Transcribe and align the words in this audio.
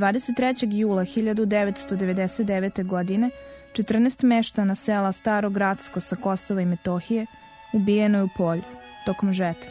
23. 0.00 0.72
jula 0.72 1.02
1999. 1.02 2.84
godine 2.84 3.30
14 3.72 4.24
meštana 4.24 4.74
sela 4.74 5.12
Staro 5.12 5.50
Gradsko 5.50 6.00
sa 6.00 6.16
Kosova 6.16 6.60
i 6.60 6.66
Metohije 6.66 7.26
ubijeno 7.72 8.18
je 8.18 8.24
u 8.24 8.28
polju, 8.36 8.62
tokom 9.06 9.32
žetve. 9.32 9.70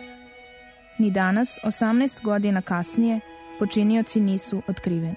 Ni 0.99 1.11
danas, 1.11 1.57
18 1.63 2.21
godina 2.23 2.61
kasnije, 2.61 3.19
počinioci 3.59 4.19
nisu 4.19 4.61
otkriveni. 4.67 5.15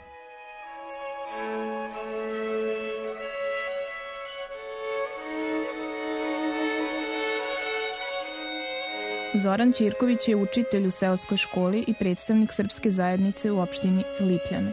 Zoran 9.42 9.72
Ćirković 9.72 10.28
je 10.28 10.36
učitelj 10.36 10.86
u 10.86 10.90
seoskoj 10.90 11.36
školi 11.36 11.84
i 11.86 11.94
predstavnik 11.94 12.52
srpske 12.52 12.90
zajednice 12.90 13.50
u 13.50 13.60
opštini 13.60 14.04
Lipljane. 14.20 14.72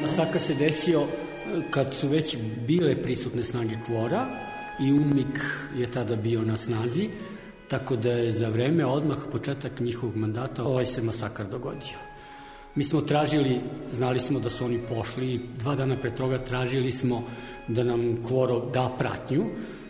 Masakr 0.00 0.38
se 0.38 0.54
desio 0.54 1.00
e, 1.00 1.06
kad 1.70 1.94
su 1.94 2.08
već 2.08 2.36
bile 2.66 3.02
prisutne 3.02 3.44
snage 3.44 3.74
kvora 3.86 4.26
i 4.80 4.92
UMIK 4.92 5.40
je 5.78 5.90
tada 5.90 6.16
bio 6.16 6.42
na 6.42 6.56
snazi, 6.56 7.08
tako 7.68 7.96
da 7.96 8.10
je 8.10 8.32
za 8.32 8.48
vreme 8.48 8.86
odmah 8.86 9.18
početak 9.32 9.80
njihovog 9.80 10.16
mandata 10.16 10.64
ovaj 10.64 10.86
se 10.86 11.02
masakar 11.02 11.46
dogodio. 11.48 11.96
Mi 12.74 12.84
smo 12.84 13.00
tražili, 13.00 13.60
znali 13.92 14.20
smo 14.20 14.40
da 14.40 14.50
su 14.50 14.64
oni 14.64 14.80
pošli 14.88 15.34
i 15.34 15.40
dva 15.58 15.74
dana 15.74 15.96
pre 16.00 16.14
toga 16.14 16.38
tražili 16.38 16.90
smo 16.90 17.22
da 17.68 17.84
nam 17.84 18.24
kvoro 18.26 18.70
da 18.70 18.94
pratnju, 18.98 19.44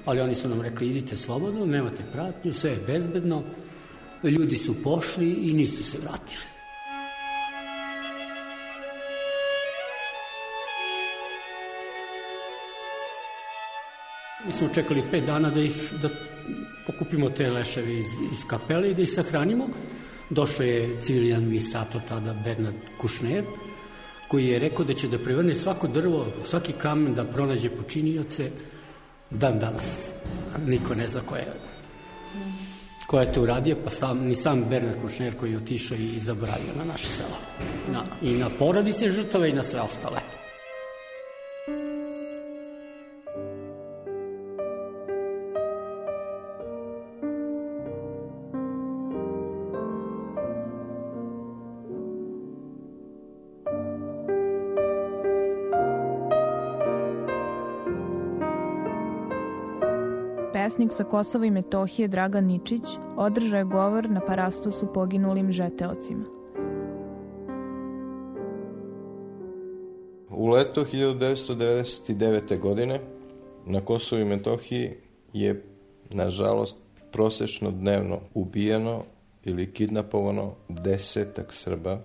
ali 0.05 0.21
oni 0.21 0.35
su 0.35 0.49
nam 0.49 0.61
rekli 0.61 0.89
idite 0.89 1.17
slobodno, 1.17 1.67
nemate 1.67 2.03
pratnju, 2.13 2.53
sve 2.53 2.71
je 2.71 2.85
bezbedno. 2.87 3.43
Ljudi 4.23 4.57
su 4.57 4.83
pošli 4.83 5.31
i 5.31 5.53
nisu 5.53 5.85
se 5.85 5.99
vratili. 5.99 6.56
Mi 14.47 14.53
smo 14.53 14.69
čekali 14.75 15.03
pet 15.11 15.25
dana 15.25 15.51
da 15.51 15.61
ih, 15.61 15.93
da 16.03 16.09
pokupimo 16.87 17.31
te 17.31 17.51
leševe 17.51 17.95
iz, 17.95 18.07
iz 18.33 18.45
kapele 18.47 18.91
i 18.91 18.95
da 18.95 19.03
ih 19.03 19.13
sahranimo. 19.13 19.69
Došao 20.31 20.67
je 20.67 21.01
civilni 21.03 21.35
administrator 21.35 22.01
tada 22.09 22.35
Bernard 22.45 22.77
Kušner, 22.99 23.45
koji 24.29 24.47
je 24.47 24.59
rekao 24.59 24.85
da 24.85 24.95
će 24.95 25.09
da 25.09 25.19
prevrne 25.19 25.55
svako 25.55 25.89
drvo, 25.89 26.27
svaki 26.45 26.73
kamen 26.73 27.15
da 27.15 27.25
pronađe 27.25 27.71
počinioce 27.71 28.51
dan 29.31 29.59
danas. 29.59 30.11
Niko 30.67 30.95
ne 30.95 31.09
zna 31.09 31.21
ko 31.21 31.37
je 31.37 31.47
ko 33.07 33.21
je 33.21 33.33
to 33.33 33.43
uradio, 33.43 33.77
pa 33.85 33.91
sam, 33.91 34.27
ni 34.27 34.35
sam 34.35 34.65
Bernard 34.65 35.01
Kušner 35.03 35.37
koji 35.37 35.51
je 35.51 35.57
otišao 35.57 35.99
i 35.99 36.21
zaboravio 36.21 36.75
na 36.79 36.85
naše 36.85 37.07
selo. 37.07 37.39
Na, 37.93 38.05
I 38.23 38.33
na 38.33 38.51
porodice 38.59 39.09
žrtave 39.09 39.51
i 39.51 39.53
na 39.53 39.63
sve 39.63 39.81
ostale. 39.81 40.21
Pesnik 60.77 60.93
sa 60.93 61.05
Kosova 61.05 61.47
i 61.47 61.51
Metohije 61.51 62.09
Dragan 62.09 62.45
Ničić 62.45 62.83
održao 63.17 63.59
je 63.59 63.65
govor 63.65 64.11
na 64.11 64.21
parastosu 64.21 64.93
poginulim 64.95 65.53
žeteocima. 65.53 66.25
U 70.31 70.47
leto 70.47 70.85
1999. 70.85 72.61
godine 72.61 73.01
na 73.67 73.81
Kosovo 73.81 74.23
i 74.23 74.25
Metohiji 74.25 74.91
je, 75.33 75.65
nažalost, 76.11 76.79
prosečno 77.13 77.71
dnevno 77.71 78.21
ubijeno 78.35 79.03
ili 79.45 79.73
kidnapovano 79.73 80.55
desetak 80.69 81.53
Srba 81.53 82.01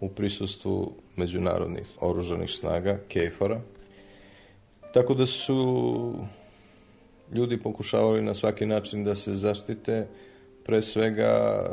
u 0.00 0.08
prisustvu 0.08 0.92
međunarodnih 1.16 1.86
oružanih 2.00 2.50
snaga, 2.50 2.98
KFOR-a. 3.08 3.60
Tako 4.92 5.14
da 5.14 5.26
su 5.26 6.14
ljudi 7.32 7.62
pokušavali 7.62 8.22
na 8.22 8.34
svaki 8.34 8.66
način 8.66 9.04
da 9.04 9.14
se 9.14 9.34
zaštite, 9.34 10.06
pre 10.64 10.82
svega 10.82 11.64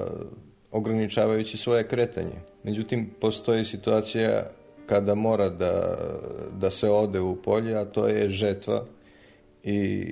ograničavajući 0.71 1.57
svoje 1.57 1.87
kretanje. 1.87 2.35
Međutim, 2.63 3.09
postoji 3.21 3.65
situacija 3.65 4.49
kada 4.85 5.15
mora 5.15 5.49
da, 5.49 5.97
da 6.59 6.69
se 6.69 6.89
ode 6.89 7.19
u 7.19 7.35
polje, 7.35 7.75
a 7.75 7.85
to 7.85 8.07
je 8.07 8.29
žetva 8.29 8.85
i 9.63 10.07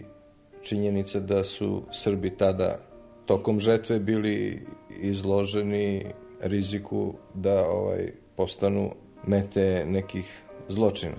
činjenica 0.62 1.20
da 1.20 1.44
su 1.44 1.84
Srbi 1.92 2.38
tada 2.38 2.80
tokom 3.26 3.60
žetve 3.60 4.00
bili 4.00 4.66
izloženi 5.02 6.06
riziku 6.42 7.14
da 7.34 7.70
ovaj 7.70 8.12
postanu 8.36 8.92
mete 9.28 9.86
nekih 9.88 10.44
zločina. 10.68 11.18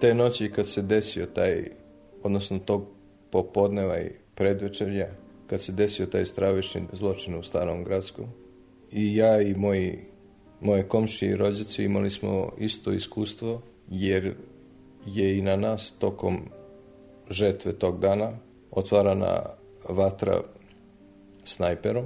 Te 0.00 0.14
noći 0.14 0.50
kad 0.50 0.68
se 0.68 0.82
desio 0.82 1.26
taj, 1.26 1.64
odnosno 2.22 2.58
tog 2.58 2.99
popodneva 3.30 4.00
i 4.00 4.10
predvečerja, 4.34 5.08
kad 5.46 5.62
se 5.62 5.72
desio 5.72 6.06
taj 6.06 6.26
stravični 6.26 6.82
zločin 6.92 7.34
u 7.34 7.42
Starom 7.42 7.84
Gradsku. 7.84 8.22
I 8.92 9.16
ja 9.16 9.40
i 9.42 9.54
moji, 9.54 9.98
moje 10.60 10.88
komši 10.88 11.26
i 11.26 11.36
rođaci 11.36 11.84
imali 11.84 12.10
smo 12.10 12.52
isto 12.58 12.92
iskustvo, 12.92 13.62
jer 13.90 14.34
je 15.06 15.38
i 15.38 15.42
na 15.42 15.56
nas 15.56 15.94
tokom 15.98 16.40
žetve 17.30 17.72
tog 17.72 18.00
dana 18.00 18.32
otvarana 18.70 19.42
vatra 19.88 20.42
snajperom 21.44 22.04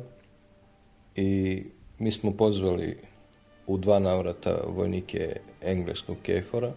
i 1.17 1.63
mi 1.99 2.11
smo 2.11 2.33
pozvali 2.33 2.99
u 3.67 3.79
dva 3.79 3.99
navrata 3.99 4.57
vojnike 4.67 5.37
engleskog 5.63 6.17
kefora. 6.23 6.73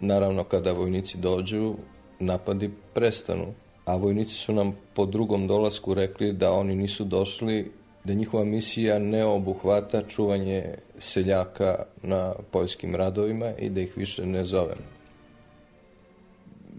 Naravno, 0.00 0.44
kada 0.44 0.72
vojnici 0.72 1.18
dođu, 1.18 1.74
napadi 2.18 2.70
prestanu 2.94 3.54
a 3.88 3.96
vojnici 3.96 4.34
su 4.34 4.52
nam 4.52 4.76
po 4.94 5.06
drugom 5.06 5.46
dolasku 5.46 5.94
rekli 5.94 6.32
da 6.32 6.52
oni 6.52 6.76
nisu 6.76 7.04
došli, 7.04 7.72
da 8.04 8.14
njihova 8.14 8.44
misija 8.44 8.98
ne 8.98 9.24
obuhvata 9.24 10.02
čuvanje 10.02 10.74
seljaka 10.98 11.84
na 12.02 12.34
poljskim 12.50 12.94
radovima 12.94 13.52
i 13.58 13.70
da 13.70 13.80
ih 13.80 13.96
više 13.96 14.26
ne 14.26 14.44
zovem. 14.44 14.78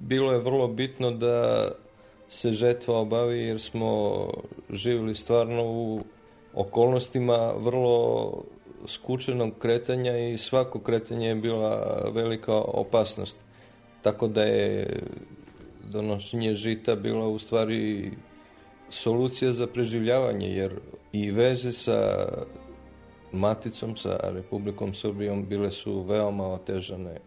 Bilo 0.02 0.32
je 0.32 0.40
vrlo 0.40 0.68
bitno 0.68 1.12
da 1.12 1.68
se 2.30 2.52
žetva 2.52 3.00
obavi 3.00 3.40
jer 3.40 3.60
smo 3.60 4.20
živjeli 4.70 5.16
stvarno 5.16 5.64
u 5.66 6.02
okolnostima 6.54 7.54
vrlo 7.58 8.34
skučenog 8.88 9.54
kretanja 9.60 10.18
i 10.18 10.38
svako 10.38 10.80
kretanje 10.80 11.28
je 11.28 11.36
bila 11.36 12.04
velika 12.14 12.56
opasnost. 12.56 13.40
Tako 14.02 14.28
da 14.28 14.44
je 14.44 15.00
donošenje 15.90 16.54
žita 16.54 16.96
bila 16.96 17.28
u 17.28 17.40
stvari 17.40 18.12
solucija 18.90 19.54
za 19.54 19.68
preživljavanje, 19.68 20.48
jer 20.48 20.80
i 21.14 21.32
veze 21.32 21.72
sa 21.72 22.28
maticom, 23.32 23.98
sa 23.98 24.20
Republikom 24.24 24.94
Srbijom 24.94 25.46
bile 25.46 25.72
su 25.72 26.02
veoma 26.02 26.48
otežane 26.48 27.20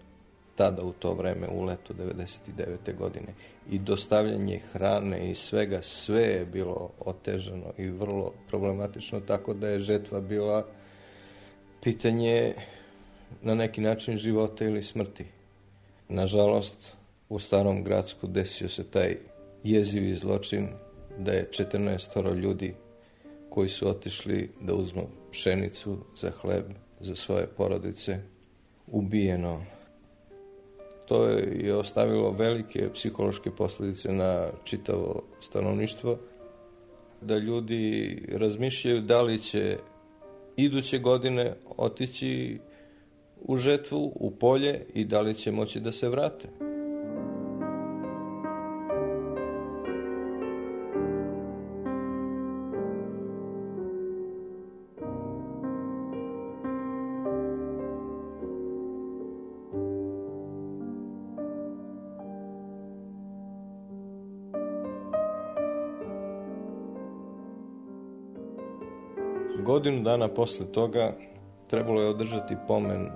tada 0.55 0.83
u 0.83 0.93
to 0.93 1.15
vreme, 1.15 1.49
u 1.49 1.65
leto 1.65 1.95
99. 1.95 2.97
godine. 2.99 3.35
I 3.71 3.79
dostavljanje 3.79 4.61
hrane 4.73 5.31
i 5.31 5.35
svega, 5.35 5.83
sve 5.83 6.23
je 6.23 6.47
bilo 6.47 6.91
otežano 7.01 7.73
i 7.79 7.87
vrlo 7.87 8.33
problematično, 8.49 9.21
tako 9.21 9.55
da 9.55 9.69
je 9.69 9.79
žetva 9.79 10.21
bila 10.21 10.67
pitanje 11.83 12.55
na 13.43 13.55
neki 13.55 13.81
način 13.81 14.17
života 14.17 14.65
ili 14.65 14.83
smrti. 14.83 15.25
Nažalost, 16.09 16.97
u 17.29 17.39
starom 17.39 17.85
gradsku 17.85 18.27
desio 18.27 18.69
se 18.69 18.85
taj 18.85 19.17
jezivi 19.65 20.15
zločin 20.15 20.69
da 21.19 21.33
je 21.33 21.49
14 21.51 22.37
ljudi 22.37 22.75
koji 23.51 23.69
su 23.69 23.89
otišli 23.89 24.51
da 24.61 24.75
uzmu 24.75 25.09
pšenicu 25.31 25.99
za 26.17 26.31
hleb 26.31 26.65
za 27.01 27.17
svoje 27.17 27.47
porodice 27.47 28.19
ubijeno. 28.87 29.65
To 31.09 31.29
je 31.29 31.77
ostavilo 31.77 32.31
velike 32.31 32.93
psihološke 32.95 33.51
posljedice 33.51 34.13
na 34.13 34.49
čitavo 34.65 35.23
stanovništvo, 35.41 36.19
da 37.21 37.39
ljudi 37.39 38.19
razmišljaju 38.33 39.01
da 39.01 39.23
li 39.23 39.39
će 39.39 39.79
iduće 40.57 40.99
godine 40.99 41.55
otići 41.77 42.59
u 43.41 43.57
žetvu, 43.57 44.13
u 44.15 44.31
polje 44.31 44.87
i 44.95 45.05
da 45.05 45.21
li 45.21 45.35
će 45.35 45.53
moći 45.53 45.81
da 45.81 45.93
se 45.93 46.09
vrate. 46.09 46.49
Godinu 69.59 70.03
dana 70.03 70.29
posle 70.29 70.67
toga 70.73 71.13
trebalo 71.69 72.03
je 72.03 72.09
održati 72.09 72.57
pomen 72.69 73.09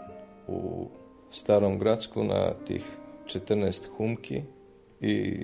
u 0.48 0.88
starom 1.30 1.78
gradsku 1.78 2.24
na 2.24 2.52
tih 2.66 2.84
14 3.26 3.86
humki 3.96 4.42
i 5.00 5.36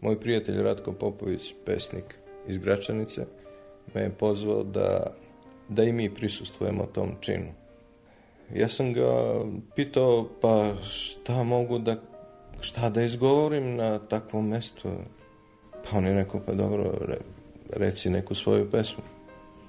moj 0.00 0.20
prijatelj 0.20 0.62
Ratko 0.62 0.92
Popović, 0.92 1.54
pesnik 1.66 2.18
iz 2.48 2.58
Gračanice, 2.58 3.26
me 3.94 4.00
je 4.00 4.10
pozvao 4.10 4.62
da, 4.62 5.14
da 5.68 5.84
i 5.84 5.92
mi 5.92 6.14
prisustvujemo 6.14 6.86
tom 6.86 7.10
činu. 7.20 7.52
Ja 8.54 8.68
sam 8.68 8.92
ga 8.92 9.40
pitao, 9.74 10.28
pa 10.40 10.74
šta 10.82 11.42
mogu 11.42 11.78
da, 11.78 11.96
šta 12.60 12.90
da 12.90 13.02
izgovorim 13.02 13.76
na 13.76 13.98
takvom 13.98 14.48
mestu? 14.48 14.88
Pa 15.72 15.98
on 15.98 16.06
je 16.06 16.14
rekao, 16.14 16.40
pa 16.46 16.52
dobro, 16.52 16.92
reci 17.70 18.10
neku 18.10 18.34
svoju 18.34 18.70
pesmu. 18.70 19.13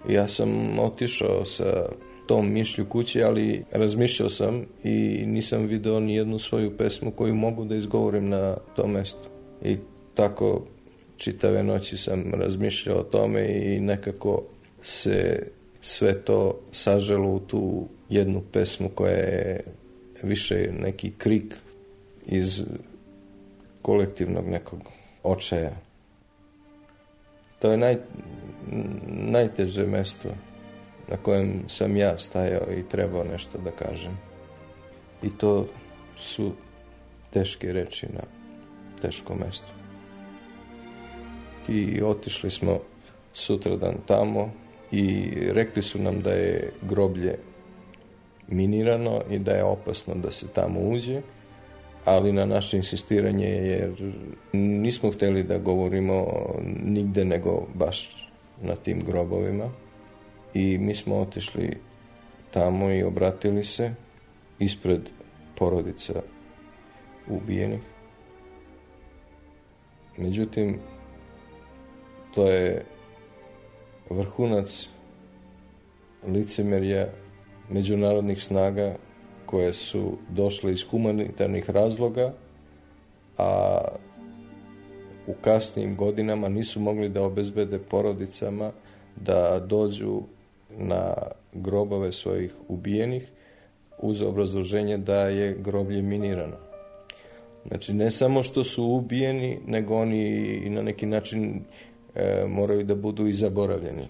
Ja 0.10 0.28
sam 0.28 0.80
otišao 0.80 1.46
sa 1.46 1.86
tom 2.28 2.54
mišlju 2.54 2.86
kući, 2.86 3.24
ali 3.24 3.64
razmišljao 3.72 4.30
sam 4.30 4.66
i 4.84 5.24
nisam 5.26 5.66
video 5.66 6.00
ni 6.00 6.16
jednu 6.16 6.40
svoju 6.40 6.78
pesmu 6.78 7.12
koju 7.12 7.36
mogu 7.36 7.66
da 7.66 7.76
izgovorim 7.76 8.30
na 8.30 8.58
tom 8.76 8.92
mestu. 8.92 9.30
I 9.64 9.78
tako 10.14 10.66
čitave 11.18 11.64
noći 11.64 11.98
sam 11.98 12.34
razmišljao 12.34 12.98
o 12.98 13.04
tome 13.04 13.48
i 13.48 13.80
nekako 13.80 14.44
se 14.82 15.48
sve 15.82 16.22
to 16.22 16.60
saželo 16.72 17.30
u 17.30 17.40
tu 17.40 17.88
jednu 18.10 18.42
pesmu 18.52 18.90
koja 18.90 19.14
je 19.14 19.64
više 20.24 20.70
neki 20.80 21.12
krik 21.18 21.56
iz 22.26 22.64
kolektivnog 23.82 24.48
nekog 24.48 24.80
očaja. 25.24 25.78
To 27.60 27.72
je 27.72 27.78
naj, 27.78 27.98
najteže 29.08 29.86
mesto 29.88 30.30
na 31.08 31.18
kojem 31.18 31.64
sam 31.68 31.98
ja 31.98 32.18
stajao 32.18 32.74
i 32.78 32.84
trebao 32.90 33.24
nešto 33.24 33.58
da 33.58 33.72
kažem. 33.72 34.18
I 35.24 35.30
to 35.30 35.68
su 36.18 36.52
teške 37.30 37.74
reči 37.74 38.08
na 38.14 38.22
teškom 39.02 39.38
mestu. 39.38 39.74
I 41.68 42.02
otišli 42.02 42.50
smo 42.50 42.80
sutradan 43.34 43.96
tamo 44.08 44.52
i 44.92 45.32
rekli 45.52 45.82
su 45.82 46.00
nam 46.00 46.20
da 46.20 46.32
je 46.32 46.72
groblje 46.82 47.38
minirano 48.48 49.22
i 49.30 49.40
da 49.40 49.52
je 49.52 49.64
opasno 49.64 50.16
da 50.16 50.32
se 50.32 50.48
tamo 50.54 50.80
uđe, 50.80 51.22
ali 52.06 52.34
na 52.34 52.46
naše 52.46 52.78
insistiranje 52.78 53.48
jer 53.48 54.14
nismo 54.54 55.12
hteli 55.12 55.44
da 55.44 55.58
govorimo 55.58 56.26
nigde 56.84 57.26
nego 57.26 57.68
baš 57.74 58.25
na 58.62 58.76
tim 58.76 59.00
grobovima 59.00 59.70
i 60.54 60.78
mi 60.78 60.96
smo 60.96 61.16
otišli 61.16 61.78
tamo 62.52 62.92
i 62.92 63.04
obratili 63.04 63.64
se 63.64 63.94
ispred 64.60 65.10
porodica 65.58 66.22
ubijenih. 67.28 67.82
Međutim, 70.18 70.80
to 72.34 72.48
je 72.48 72.86
vrhunac 74.10 74.90
licemerja 76.28 77.08
međunarodnih 77.70 78.44
snaga 78.44 78.96
koje 79.46 79.74
su 79.74 80.18
došle 80.30 80.72
iz 80.72 80.84
humanitarnih 80.92 81.70
razloga, 81.70 82.34
a 83.38 83.80
u 85.28 85.34
kasnim 85.42 85.96
godinama 85.96 86.50
nisu 86.50 86.80
mogli 86.80 87.10
da 87.10 87.24
obezbede 87.24 87.80
porodicama 87.80 88.72
da 89.16 89.60
dođu 89.60 90.22
na 90.78 91.14
grobove 91.54 92.12
svojih 92.12 92.54
ubijenih 92.68 93.32
uz 94.02 94.22
obrazloženje 94.22 94.98
da 94.98 95.20
je 95.20 95.56
groblje 95.60 96.02
minirano. 96.02 96.58
Znači, 97.68 97.94
ne 97.94 98.12
samo 98.12 98.44
što 98.44 98.64
su 98.64 98.84
ubijeni, 98.84 99.60
nego 99.68 99.96
oni 99.96 100.22
i 100.66 100.70
na 100.70 100.82
neki 100.82 101.06
način 101.06 101.62
e, 102.16 102.46
moraju 102.48 102.84
da 102.84 102.96
budu 102.96 103.28
i 103.28 103.34
zaboravljeni. 103.34 104.08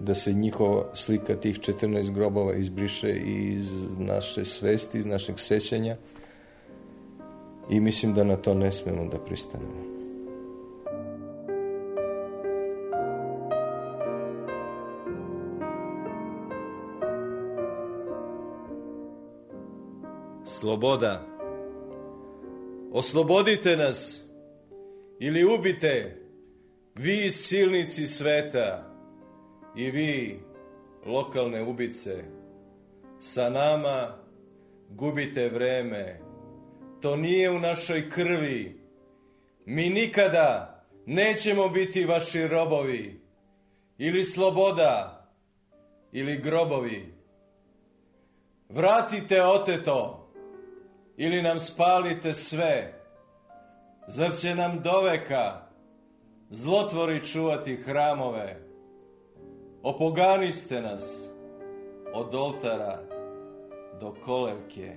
Da 0.00 0.14
se 0.14 0.32
njihova 0.32 0.84
slika 0.94 1.34
tih 1.34 1.58
14 1.58 2.10
grobova 2.10 2.54
izbriše 2.54 3.10
iz 3.26 3.70
naše 3.98 4.44
svesti, 4.44 4.98
iz 4.98 5.06
našeg 5.06 5.34
sećanja 5.38 5.96
i 7.70 7.80
mislim 7.80 8.14
da 8.14 8.24
na 8.24 8.36
to 8.36 8.54
ne 8.54 8.72
smemo 8.72 9.04
da 9.04 9.18
pristanemo. 9.18 9.96
Sloboda. 20.44 21.26
Oslobodite 22.92 23.76
nas 23.76 24.22
ili 25.18 25.44
ubite 25.44 26.22
vi 26.94 27.30
silnici 27.30 28.06
sveta 28.06 28.94
i 29.76 29.90
vi 29.90 30.40
lokalne 31.06 31.62
ubice. 31.62 32.24
Sa 33.18 33.50
nama 33.50 34.08
gubite 34.90 35.48
vreme. 35.48 36.25
To 37.06 37.16
nije 37.16 37.50
u 37.50 37.58
našoj 37.60 38.10
krvi. 38.10 38.80
Mi 39.64 39.88
nikada 39.88 40.80
nećemo 41.06 41.68
biti 41.68 42.04
vaši 42.04 42.48
robovi. 42.48 43.20
Ili 43.98 44.24
sloboda, 44.24 45.26
ili 46.12 46.36
grobovi. 46.36 47.14
Vratite 48.68 49.42
oteto 49.42 50.28
ili 51.16 51.42
nam 51.42 51.60
spalite 51.60 52.34
sve. 52.34 53.02
Zar 54.08 54.34
će 54.40 54.54
nam 54.54 54.82
doveka 54.82 55.60
zlotvori 56.50 57.24
čuvati 57.24 57.76
hramove? 57.76 58.56
Opoganiste 59.82 60.80
nas 60.80 61.30
od 62.14 62.34
oltara 62.34 62.98
do 64.00 64.14
kolevke. 64.24 64.96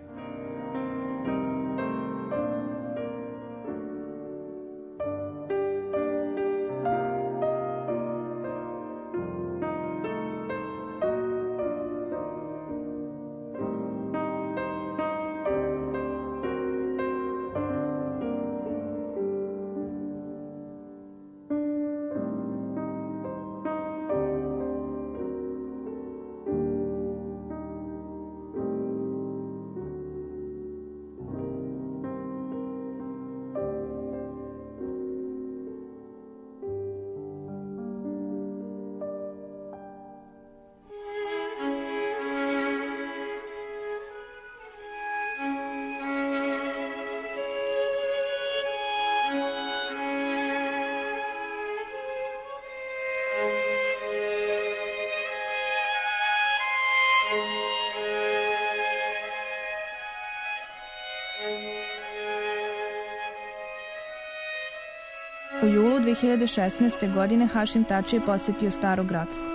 Julu 66.00 66.16
2016. 66.16 67.14
godine 67.14 67.48
Hašim 67.48 67.84
Tači 67.84 68.16
je 68.16 68.26
posetio 68.26 68.72
Staro 68.72 69.04
Gradsko. 69.04 69.46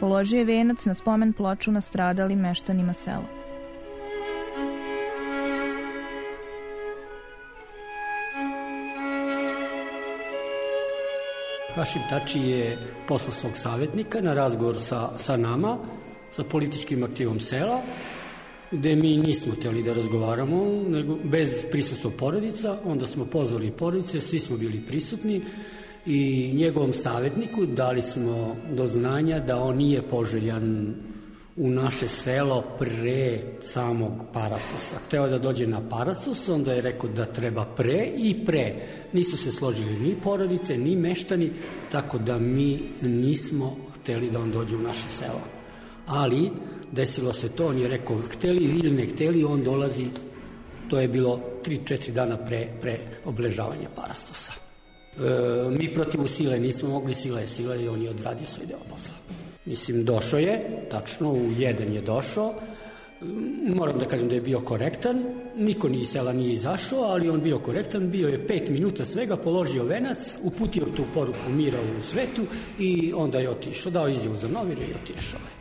Položio 0.00 0.38
je 0.38 0.44
venac 0.44 0.86
na 0.86 0.94
spomen 0.94 1.32
ploču 1.32 1.72
na 1.72 1.80
stradalim 1.80 2.38
meštanima 2.38 2.92
sela. 2.92 3.24
Hašim 11.74 12.02
Tači 12.10 12.40
je 12.40 12.78
poslao 13.08 13.32
svog 13.32 13.56
savjetnika 13.56 14.20
na 14.20 14.34
razgovor 14.34 14.76
sa, 14.80 15.10
sa 15.16 15.36
nama, 15.36 15.78
sa 16.32 16.44
političkim 16.44 17.02
aktivom 17.02 17.40
sela, 17.40 17.82
gde 18.70 18.96
mi 18.96 19.16
nismo 19.16 19.54
teli 19.62 19.82
da 19.82 19.92
razgovaramo, 19.92 20.64
nego 20.88 21.16
bez 21.24 21.64
prisustva 21.70 22.10
porodica, 22.10 22.78
onda 22.84 23.06
smo 23.06 23.24
pozvali 23.24 23.70
porodice, 23.70 24.20
svi 24.20 24.38
smo 24.38 24.56
bili 24.56 24.86
prisutni 24.86 25.42
i 26.06 26.52
njegovom 26.54 26.92
savjetniku 26.92 27.66
dali 27.66 28.02
smo 28.02 28.56
do 28.72 28.86
znanja 28.86 29.38
da 29.38 29.56
on 29.56 29.76
nije 29.76 30.02
poželjan 30.02 30.94
u 31.56 31.70
naše 31.70 32.08
selo 32.08 32.64
pre 32.78 33.40
samog 33.60 34.12
Parastosa. 34.32 34.96
Hteo 35.06 35.28
da 35.28 35.38
dođe 35.38 35.66
na 35.66 35.88
Parastos, 35.88 36.48
onda 36.48 36.72
je 36.72 36.82
rekao 36.82 37.10
da 37.10 37.26
treba 37.26 37.64
pre 37.64 38.10
i 38.16 38.44
pre. 38.46 38.74
Nisu 39.12 39.36
se 39.36 39.52
složili 39.52 40.00
ni 40.00 40.14
porodice, 40.22 40.78
ni 40.78 40.96
meštani, 40.96 41.50
tako 41.92 42.18
da 42.18 42.38
mi 42.38 42.82
nismo 43.02 43.76
hteli 43.94 44.30
da 44.30 44.38
on 44.38 44.50
dođe 44.50 44.76
u 44.76 44.80
naše 44.80 45.08
selo. 45.08 45.40
Ali 46.06 46.50
desilo 46.92 47.32
se 47.32 47.48
to, 47.48 47.66
on 47.66 47.78
je 47.78 47.88
rekao, 47.88 48.18
hteli 48.18 48.64
ili 48.64 48.90
ne 48.90 49.06
hteli, 49.06 49.44
on 49.44 49.62
dolazi, 49.62 50.06
to 50.90 51.00
je 51.00 51.08
bilo 51.08 51.40
3-4 51.64 52.10
dana 52.10 52.36
pre, 52.36 52.68
pre 52.80 52.98
obležavanja 53.24 53.88
Parastosa. 53.96 54.52
E, 54.52 55.78
mi 55.78 55.94
protiv 55.94 56.26
sile 56.26 56.58
nismo 56.58 56.88
mogli, 56.88 57.14
sila 57.14 57.40
je 57.40 57.48
sila 57.48 57.76
i 57.76 57.88
on 57.88 58.02
je 58.02 58.10
odradio 58.10 58.46
svoj 58.46 58.66
deo 58.66 58.78
posla. 58.90 59.14
Mislim, 59.64 60.04
došao 60.04 60.38
je, 60.38 60.86
tačno, 60.90 61.32
u 61.32 61.50
jedan 61.58 61.92
je 61.92 62.00
došao, 62.00 62.54
moram 63.74 63.98
da 63.98 64.08
kažem 64.08 64.28
da 64.28 64.34
je 64.34 64.40
bio 64.40 64.60
korektan, 64.60 65.24
niko 65.56 65.88
ni 65.88 66.00
iz 66.00 66.08
sela 66.08 66.32
nije 66.32 66.52
izašao, 66.52 67.02
ali 67.02 67.28
on 67.28 67.40
bio 67.40 67.58
korektan, 67.58 68.10
bio 68.10 68.28
je 68.28 68.46
pet 68.46 68.68
minuta 68.68 69.04
svega, 69.04 69.36
položio 69.36 69.84
venac, 69.84 70.18
uputio 70.42 70.84
tu 70.96 71.04
poruku 71.14 71.50
mira 71.50 71.78
u 71.98 72.02
svetu 72.02 72.42
i 72.78 73.12
onda 73.16 73.38
je 73.38 73.50
otišao, 73.50 73.92
dao 73.92 74.08
izjavu 74.08 74.36
za 74.36 74.48
novire 74.48 74.82
i 74.82 74.94
otišao 75.02 75.40
je. 75.40 75.55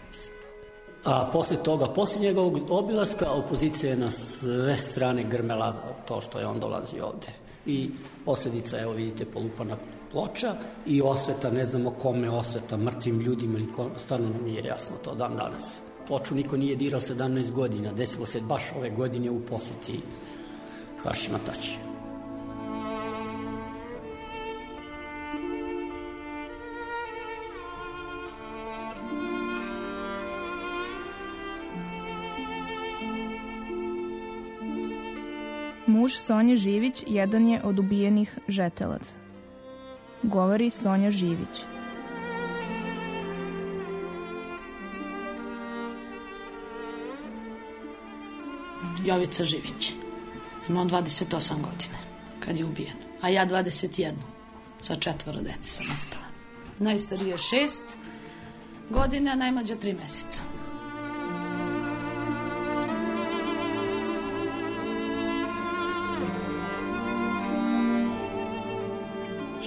A 1.05 1.29
posle 1.31 1.57
toga, 1.63 1.87
posle 1.87 2.21
njegovog 2.21 2.59
obilaska, 2.69 3.31
opozicija 3.31 3.89
je 3.89 3.97
na 3.97 4.11
sve 4.11 4.77
strane 4.77 5.23
grmela 5.23 5.73
to 6.07 6.21
što 6.21 6.39
je 6.39 6.47
on 6.47 6.59
dolazio 6.59 7.05
ovde. 7.05 7.27
I 7.65 7.89
posledica, 8.25 8.79
evo 8.79 8.91
vidite, 8.91 9.25
polupana 9.25 9.77
ploča 10.11 10.55
i 10.85 11.01
osveta, 11.01 11.49
ne 11.51 11.65
znamo 11.65 11.91
kome 11.91 12.29
osveta, 12.29 12.77
mrtvim 12.77 13.19
ljudima 13.19 13.59
ili 13.59 13.71
kom, 13.71 13.91
stvarno 13.97 14.29
nam 14.29 14.43
nije 14.43 14.63
jasno 14.63 14.95
to 15.03 15.15
dan 15.15 15.35
danas. 15.35 15.79
Ploču 16.07 16.35
niko 16.35 16.57
nije 16.57 16.75
dirao 16.75 16.99
17 16.99 17.51
godina, 17.51 17.93
desilo 17.93 18.25
se 18.25 18.41
baš 18.41 18.63
ove 18.77 18.89
godine 18.89 19.29
u 19.29 19.39
poseti 19.39 19.99
Hašima 21.03 21.37
Tači. 21.45 21.94
Muž 36.05 36.13
Sonje 36.13 36.55
Živić 36.55 37.03
jedan 37.07 37.47
je 37.47 37.61
od 37.63 37.79
ubijenih 37.79 38.39
žetelaca. 38.47 39.13
Govori 40.23 40.69
Sonja 40.69 41.11
Živić. 41.11 41.65
Jovica 49.05 49.45
Živić. 49.45 49.93
Imao 50.69 50.85
28 50.85 51.53
godine 51.61 51.97
kad 52.39 52.57
je 52.57 52.65
ubijen, 52.65 52.97
a 53.21 53.29
ja 53.29 53.45
21. 53.45 54.13
Sa 54.81 54.95
četvoro 54.95 55.41
dece 55.41 55.71
sam 55.71 55.85
ostala. 55.95 56.25
Najstariji 56.79 57.29
je 57.29 57.37
šest 57.37 57.97
godina, 58.89 59.31
a 59.31 59.35
najmlađa 59.35 59.75
tri 59.75 59.93
meseca. 59.93 60.54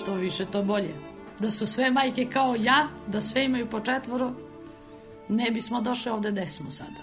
Što 0.09 0.15
više, 0.15 0.45
to 0.45 0.63
bolje. 0.63 0.95
Da 1.39 1.51
su 1.51 1.67
sve 1.67 1.91
majke 1.91 2.27
kao 2.33 2.57
ja, 2.59 2.89
da 3.07 3.21
sve 3.21 3.45
imaju 3.45 3.71
po 3.71 3.81
četvoro, 3.81 4.33
ne 5.29 5.51
bismo 5.51 5.81
došli 5.81 6.11
ovde 6.11 6.31
gde 6.31 6.49
smo 6.49 6.71
sada. 6.71 7.03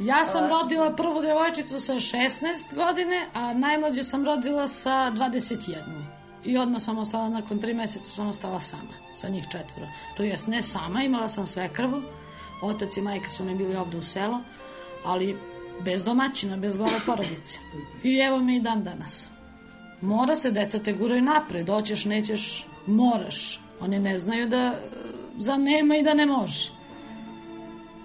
Ja 0.00 0.24
sam 0.24 0.48
rodila 0.48 0.96
prvu 0.96 1.22
devojčicu 1.22 1.80
sa 1.80 1.94
16 1.94 2.74
godine, 2.74 3.26
a 3.34 3.54
najmlađe 3.54 4.04
sam 4.04 4.24
rodila 4.24 4.68
sa 4.68 4.90
21. 4.90 5.76
I 6.44 6.58
odmah 6.58 6.82
sam 6.82 6.98
ostala, 6.98 7.28
nakon 7.28 7.58
tri 7.58 7.74
meseca 7.74 8.10
sam 8.10 8.28
ostala 8.28 8.60
sama, 8.60 8.94
sa 9.14 9.28
njih 9.28 9.44
četvoro. 9.44 9.86
To 10.16 10.22
jest 10.22 10.48
ne 10.48 10.62
sama, 10.62 11.02
imala 11.02 11.28
sam 11.28 11.46
sve 11.46 11.68
krvu, 11.68 12.02
otac 12.62 12.96
i 12.96 13.02
majka 13.02 13.30
su 13.30 13.44
mi 13.44 13.54
bili 13.54 13.76
ovde 13.76 13.96
u 13.96 14.02
selo, 14.02 14.40
ali 15.04 15.38
bez 15.80 16.04
domaćina, 16.04 16.56
bez 16.56 16.76
glave 16.76 17.00
porodice. 17.06 17.58
I 18.02 18.18
evo 18.18 18.38
me 18.38 18.56
i 18.56 18.60
dan 18.60 18.84
danas. 18.84 19.33
Mora 20.04 20.36
se, 20.36 20.50
deca 20.50 20.78
te 20.78 20.92
guraju 20.92 21.22
napred, 21.22 21.68
hoćeš, 21.68 22.04
nećeš, 22.04 22.66
moraš. 22.86 23.60
Oni 23.80 23.98
ne 23.98 24.18
znaju 24.18 24.48
da 24.48 24.74
za 25.36 25.56
nema 25.56 25.96
i 25.96 26.02
da 26.02 26.14
ne 26.14 26.26
može. 26.26 26.70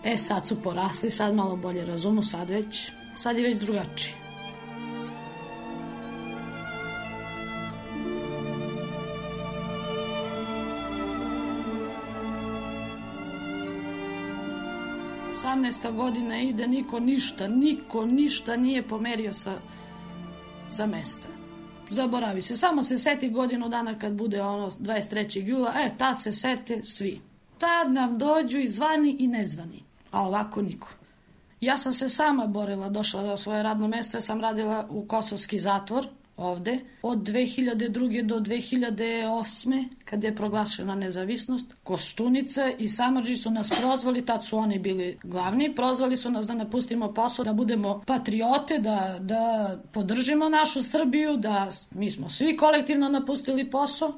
E, 0.04 0.18
sad 0.18 0.48
su 0.48 0.62
porasli, 0.62 1.12
sad 1.12 1.36
malo 1.36 1.56
bolje 1.56 1.86
razumu, 1.86 2.24
sad 2.24 2.50
već, 2.50 2.92
sad 3.16 3.38
je 3.38 3.44
već 3.44 3.58
drugačije. 3.58 4.16
Osamnesta 15.32 15.92
godina 15.92 16.42
ide, 16.42 16.68
niko 16.68 17.00
ništa, 17.00 17.48
niko 17.48 18.06
ništa 18.06 18.56
nije 18.56 18.88
pomerio 18.88 19.34
sa, 19.34 19.54
sa 20.68 20.86
mesta. 20.86 21.39
Zaboravi 21.90 22.42
se, 22.42 22.58
samo 22.58 22.84
se 22.84 23.00
seti 23.00 23.30
godinu 23.30 23.70
dana 23.70 24.00
kad 24.00 24.14
bude 24.14 24.42
ono 24.42 24.72
23. 24.72 25.48
jula, 25.48 25.74
e, 25.76 25.98
tad 25.98 26.22
se 26.22 26.32
sete 26.32 26.84
svi. 26.84 27.22
Tad 27.58 27.92
nam 27.92 28.18
dođu 28.18 28.58
i 28.58 28.68
zvani 28.68 29.16
i 29.20 29.28
nezvani 29.28 29.84
a 30.12 30.28
ovako 30.28 30.62
niko. 30.62 30.88
Ja 31.62 31.78
sam 31.78 31.94
se 31.94 32.10
sama 32.10 32.48
borila, 32.48 32.90
došla 32.90 33.24
do 33.24 33.38
svoje 33.38 33.64
radno 33.64 33.88
mesto, 33.88 34.22
sam 34.22 34.42
radila 34.42 34.88
u 34.90 35.06
Kosovski 35.06 35.60
zatvor, 35.60 36.08
ovde, 36.40 36.80
od 37.02 37.18
2002. 37.18 38.24
do 38.24 38.40
2008. 38.40 39.86
kada 40.06 40.28
je 40.28 40.36
proglašena 40.36 40.96
nezavisnost, 40.96 41.74
Koštunica 41.84 42.72
i 42.78 42.90
Samarđi 42.90 43.38
su 43.38 43.52
nas 43.52 43.72
prozvali, 43.82 44.26
tad 44.26 44.46
su 44.46 44.58
oni 44.58 44.80
bili 44.80 45.18
glavni, 45.24 45.76
prozvali 45.76 46.18
su 46.18 46.32
nas 46.32 46.48
da 46.48 46.54
napustimo 46.54 47.14
posao, 47.14 47.46
da 47.46 47.54
budemo 47.54 48.02
patriote, 48.08 48.80
da, 48.80 49.18
da 49.20 49.76
podržimo 49.92 50.50
našu 50.50 50.84
Srbiju, 50.84 51.38
da 51.38 51.70
mi 51.92 52.12
smo 52.12 52.30
svi 52.30 52.58
kolektivno 52.58 53.10
napustili 53.10 53.70
posao, 53.70 54.14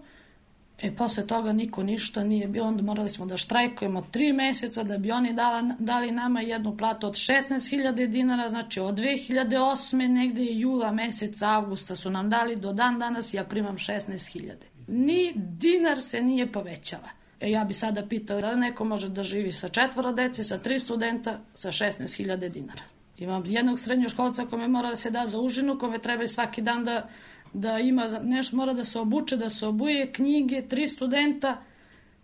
E, 0.82 0.92
posle 0.92 1.28
toga 1.28 1.54
niko 1.54 1.84
ništa 1.84 2.24
nije 2.24 2.48
bilo, 2.48 2.68
onda 2.68 2.84
morali 2.84 3.10
smo 3.10 3.26
da 3.26 3.38
štrajkujemo 3.38 4.02
tri 4.12 4.34
meseca 4.34 4.84
da 4.84 4.98
bi 4.98 5.12
oni 5.12 5.34
dala, 5.34 5.62
dali 5.80 6.12
nama 6.12 6.42
jednu 6.42 6.78
platu 6.78 7.08
od 7.08 7.14
16.000 7.14 8.08
dinara, 8.08 8.50
znači 8.50 8.80
od 8.80 8.96
2008. 8.96 10.08
negde 10.08 10.44
je 10.44 10.60
jula 10.60 10.92
meseca, 10.92 11.50
avgusta 11.50 11.96
su 11.96 12.10
nam 12.10 12.30
dali, 12.30 12.56
do 12.56 12.74
dan 12.74 13.00
danas 13.00 13.34
ja 13.34 13.44
primam 13.44 13.78
16.000. 13.78 14.52
Ni 14.88 15.32
dinar 15.36 16.02
se 16.02 16.22
nije 16.22 16.52
povećala. 16.52 17.10
E, 17.40 17.52
ja 17.52 17.64
bi 17.64 17.74
sada 17.74 18.06
pitao 18.06 18.42
da 18.42 18.56
neko 18.56 18.86
može 18.86 19.10
da 19.10 19.24
živi 19.24 19.52
sa 19.52 19.70
četvoro 19.70 20.12
dece, 20.12 20.44
sa 20.44 20.58
tri 20.58 20.80
studenta, 20.80 21.40
sa 21.54 21.72
16.000 21.72 22.50
dinara. 22.50 22.84
Imam 23.18 23.44
jednog 23.46 23.80
srednjoškolca 23.80 24.46
kome 24.46 24.68
mora 24.68 24.90
da 24.90 24.96
se 24.96 25.12
da 25.12 25.28
za 25.28 25.40
užinu, 25.40 25.80
kome 25.80 26.00
treba 26.00 26.28
svaki 26.28 26.62
dan 26.62 26.84
da 26.84 27.10
da 27.54 27.80
ima 27.80 28.08
nešto, 28.24 28.56
mora 28.56 28.74
da 28.74 28.84
se 28.84 29.00
obuče, 29.00 29.38
da 29.38 29.50
se 29.50 29.68
obuje, 29.68 30.12
knjige, 30.14 30.62
tri 30.68 30.88
studenta, 30.88 31.64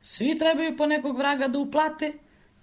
svi 0.02 0.38
trebaju 0.40 0.78
po 0.78 0.86
nekog 0.86 1.18
vraga 1.18 1.48
da 1.48 1.60
uplate 1.60 2.14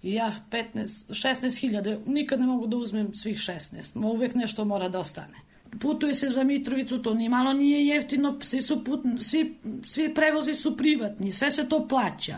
i 0.03 0.15
ja 0.15 0.33
15, 0.51 0.85
16 1.09 1.61
hiljada, 1.61 1.97
nikad 2.07 2.41
ne 2.41 2.47
mogu 2.47 2.67
da 2.67 2.77
uzmem 2.77 3.15
svih 3.15 3.37
16, 3.37 4.13
uvek 4.13 4.35
nešto 4.35 4.65
mora 4.65 4.89
da 4.89 5.01
ostane. 5.01 5.39
Putuje 5.81 6.15
se 6.15 6.29
za 6.29 6.45
Mitrovicu, 6.45 7.03
to 7.03 7.15
ni 7.15 7.29
malo 7.29 7.53
nije 7.53 7.87
jeftino, 7.87 8.39
svi, 8.43 8.63
su 8.63 8.85
put, 8.85 9.01
svi, 9.21 9.59
svi 9.87 10.15
prevozi 10.15 10.55
su 10.55 10.77
privatni, 10.77 11.33
sve 11.33 11.51
se 11.51 11.69
to 11.69 11.89
plaća. 11.89 12.37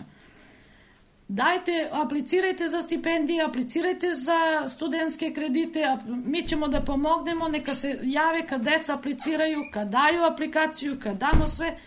Dajte, 1.28 1.88
aplicirajte 1.92 2.68
za 2.68 2.82
stipendije, 2.82 3.44
aplicirajte 3.44 4.14
za 4.14 4.68
studentske 4.68 5.32
kredite, 5.34 5.96
mi 6.06 6.42
ćemo 6.42 6.68
da 6.68 6.80
pomognemo, 6.80 7.48
neka 7.48 7.74
se 7.74 7.98
jave 8.02 8.46
kad 8.46 8.62
deca 8.62 8.94
apliciraju, 8.94 9.58
kad 9.72 9.88
daju 9.88 10.24
aplikaciju, 10.24 10.96
kad 11.02 11.16
damo 11.16 11.48
sve. 11.48 11.78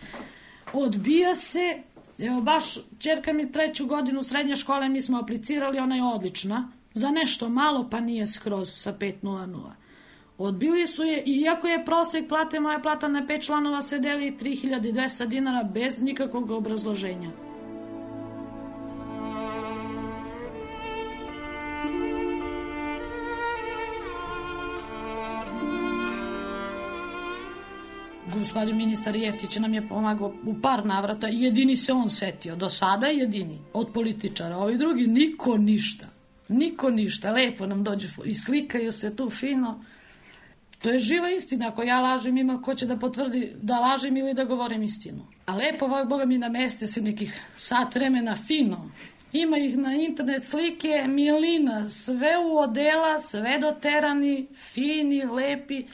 odbija 0.72 1.34
se, 1.34 1.82
evo 2.18 2.40
baš 2.40 2.64
čerka 2.98 3.32
mi 3.32 3.52
treću 3.52 3.86
godinu 3.86 4.22
srednje 4.22 4.56
škole, 4.56 4.88
mi 4.88 5.02
smo 5.02 5.18
aplicirali, 5.18 5.78
ona 5.78 5.96
je 5.96 6.02
odlična, 6.02 6.72
za 6.92 7.10
nešto 7.10 7.48
malo 7.48 7.88
pa 7.90 8.00
nije 8.00 8.26
skroz 8.26 8.72
sa 8.72 8.92
5.00. 8.92 9.70
Odbili 10.38 10.86
su 10.86 11.02
je, 11.02 11.22
iako 11.26 11.68
je 11.68 11.84
prosek 11.84 12.28
plate, 12.28 12.60
moja 12.60 12.78
plata 12.78 13.08
na 13.08 13.26
pet 13.26 13.42
članova 13.42 13.82
se 13.82 13.98
deli 13.98 14.36
3200 14.40 15.26
dinara 15.26 15.62
bez 15.62 16.02
nikakvog 16.02 16.50
obrazloženja. 16.50 17.49
Gospodin 28.40 28.76
ministar 28.76 29.16
Jeftić 29.16 29.56
nam 29.56 29.74
je 29.74 29.88
pomagao 29.88 30.34
u 30.46 30.54
par 30.62 30.86
navrata 30.86 31.28
i 31.28 31.42
jedini 31.42 31.76
se 31.76 31.92
on 31.92 32.08
setio. 32.08 32.56
Do 32.56 32.68
sada 32.68 33.06
jedini 33.06 33.58
od 33.72 33.92
političara. 33.92 34.56
Ovi 34.56 34.78
drugi 34.78 35.06
niko 35.06 35.56
ništa. 35.56 36.06
Niko 36.48 36.90
ništa. 36.90 37.30
Lepo 37.30 37.66
nam 37.66 37.84
dođu 37.84 38.08
i 38.24 38.34
slikaju 38.34 38.92
se 38.92 39.16
tu 39.16 39.30
fino. 39.30 39.84
To 40.82 40.90
je 40.90 40.98
živa 40.98 41.30
istina. 41.30 41.68
Ako 41.68 41.82
ja 41.82 42.00
lažem, 42.00 42.38
ima 42.38 42.62
ko 42.62 42.74
će 42.74 42.86
da 42.86 42.96
potvrdi 42.96 43.52
da 43.62 43.80
lažem 43.80 44.16
ili 44.16 44.34
da 44.34 44.44
govorim 44.44 44.82
istinu. 44.82 45.26
A 45.46 45.56
lepo, 45.56 45.84
ovak 45.84 46.08
Boga 46.08 46.24
mi 46.24 46.38
nameste 46.38 46.86
se 46.86 47.02
nekih 47.02 47.42
sat 47.56 47.94
vremena 47.94 48.36
fino. 48.36 48.90
Ima 49.32 49.58
ih 49.58 49.76
na 49.78 49.94
internet 49.94 50.44
slike, 50.44 51.04
milina, 51.08 51.90
sve 51.90 52.38
u 52.38 52.58
odela, 52.58 53.20
sve 53.20 53.58
doterani, 53.58 54.46
fini, 54.54 55.24
lepi. 55.24 55.84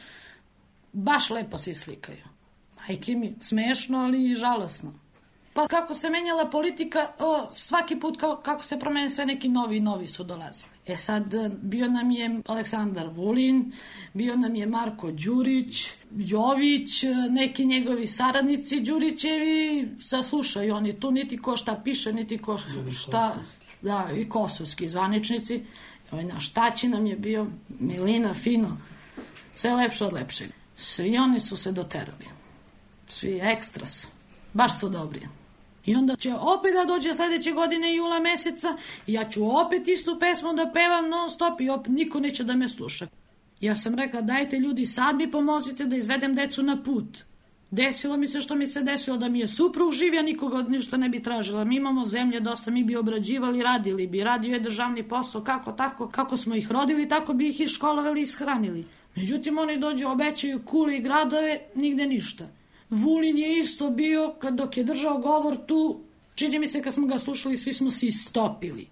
Baš 0.93 1.31
lepo 1.31 1.59
se 1.59 1.75
slikaju. 1.75 2.36
Majke 2.89 3.15
mi, 3.15 3.35
smešno, 3.41 3.99
ali 3.99 4.31
i 4.31 4.35
žalosno. 4.35 4.93
Pa 5.53 5.67
kako 5.67 5.95
se 5.95 6.11
menjala 6.11 6.51
politika, 6.51 7.09
o, 7.19 7.49
svaki 7.53 7.97
put 7.97 8.21
kao, 8.21 8.37
kako 8.37 8.65
se 8.65 8.79
promene 8.79 9.11
sve 9.11 9.27
neki 9.27 9.49
novi 9.49 9.81
novi 9.81 10.07
su 10.07 10.25
dolazili. 10.25 10.71
E 10.87 10.97
sad, 10.97 11.35
bio 11.63 11.89
nam 11.89 12.11
je 12.11 12.41
Aleksandar 12.47 13.09
Vulin, 13.09 13.73
bio 14.15 14.37
nam 14.37 14.55
je 14.55 14.67
Marko 14.67 15.11
Đurić, 15.11 15.89
Jović, 16.17 17.05
neki 17.31 17.67
njegovi 17.67 18.07
saradnici 18.07 18.81
Đurićevi, 18.81 19.89
saslušaju 20.01 20.75
oni 20.75 21.01
tu, 21.01 21.11
niti 21.11 21.39
ko 21.39 21.57
šta 21.57 21.81
piše, 21.85 22.13
niti 22.13 22.39
ko 22.39 22.59
šta, 22.99 23.37
da, 23.83 24.09
i 24.17 24.29
kosovski 24.29 24.89
zvaničnici. 24.89 25.63
Ovaj 26.13 26.25
naš 26.25 26.49
Taći 26.49 26.89
nam 26.89 27.07
je 27.07 27.17
bio, 27.17 27.47
Milina, 27.69 28.35
fino, 28.35 28.77
sve 29.53 29.75
lepše 29.75 30.05
od 30.05 30.13
lepšeg. 30.13 30.49
Svi 30.77 31.19
oni 31.19 31.41
su 31.41 31.57
se 31.57 31.73
doterali. 31.73 32.36
Svi 33.07 33.41
ekstra 33.43 33.87
su. 33.87 34.09
Baš 34.53 34.81
su 34.81 34.89
dobri. 34.89 35.29
I 35.87 35.95
onda 35.95 36.17
će 36.17 36.35
opet 36.35 36.73
da 36.75 36.85
dođe 36.85 37.15
sledeće 37.15 37.53
godine 37.53 37.95
jula 37.95 38.21
meseca 38.21 38.77
i 39.07 39.13
ja 39.13 39.25
ću 39.25 39.59
opet 39.59 39.89
istu 39.89 40.17
pesmu 40.21 40.53
da 40.53 40.71
pevam 40.75 41.09
non 41.09 41.29
stop 41.29 41.61
i 41.61 41.69
opet 41.69 41.93
niko 41.93 42.21
neće 42.21 42.45
da 42.45 42.57
me 42.57 42.69
sluša. 42.69 43.07
Ja 43.61 43.75
sam 43.75 43.95
rekla 43.95 44.21
dajte 44.21 44.59
ljudi 44.59 44.87
sad 44.87 45.17
mi 45.17 45.31
pomozite 45.31 45.85
da 45.85 45.97
izvedem 45.97 46.35
decu 46.35 46.63
na 46.63 46.83
put. 46.83 47.25
Desilo 47.71 48.17
mi 48.17 48.27
se 48.27 48.41
što 48.41 48.55
mi 48.55 48.67
se 48.67 48.83
desilo 48.83 49.17
da 49.17 49.29
mi 49.29 49.41
je 49.41 49.49
suprug 49.49 49.93
živ, 49.93 50.15
ja 50.15 50.23
nikoga 50.23 50.57
od 50.57 50.71
ništa 50.71 50.97
ne 50.97 51.09
bi 51.09 51.23
tražila. 51.23 51.65
Mi 51.65 51.77
imamo 51.77 52.05
zemlje 52.05 52.41
dosta, 52.41 52.71
mi 52.71 52.85
bi 52.85 52.97
obrađivali, 52.97 53.63
radili 53.63 54.07
bi. 54.07 54.25
Radio 54.25 54.55
je 54.55 54.61
državni 54.61 55.03
posao, 55.09 55.45
kako 55.45 55.73
tako, 55.73 56.09
kako 56.09 56.37
smo 56.37 56.55
ih 56.55 56.73
rodili, 56.73 57.09
tako 57.09 57.35
bi 57.35 57.49
ih 57.49 57.61
i 57.61 57.69
školovali 57.69 58.21
i 58.21 58.23
ishranili. 58.23 58.87
Međutim, 59.17 59.59
oni 59.59 59.79
dođu, 59.79 60.09
obećaju 60.09 60.63
kule 60.65 60.97
i 60.97 61.01
gradove, 61.01 61.61
nigde 61.75 62.07
ništa. 62.07 62.49
Vulin 62.91 63.39
je 63.39 63.59
isto 63.59 63.91
bio, 63.91 64.35
kad 64.39 64.55
dok 64.55 64.77
je 64.77 64.85
držao 64.85 65.19
govor 65.19 65.57
tu, 65.67 66.01
čini 66.35 66.59
mi 66.59 66.67
se 66.67 66.83
kad 66.83 66.95
smo 66.95 67.07
ga 67.07 67.19
slušali, 67.19 67.57
svi 67.57 67.73
smo 67.73 67.91
se 67.91 68.07
istopili. 68.07 68.89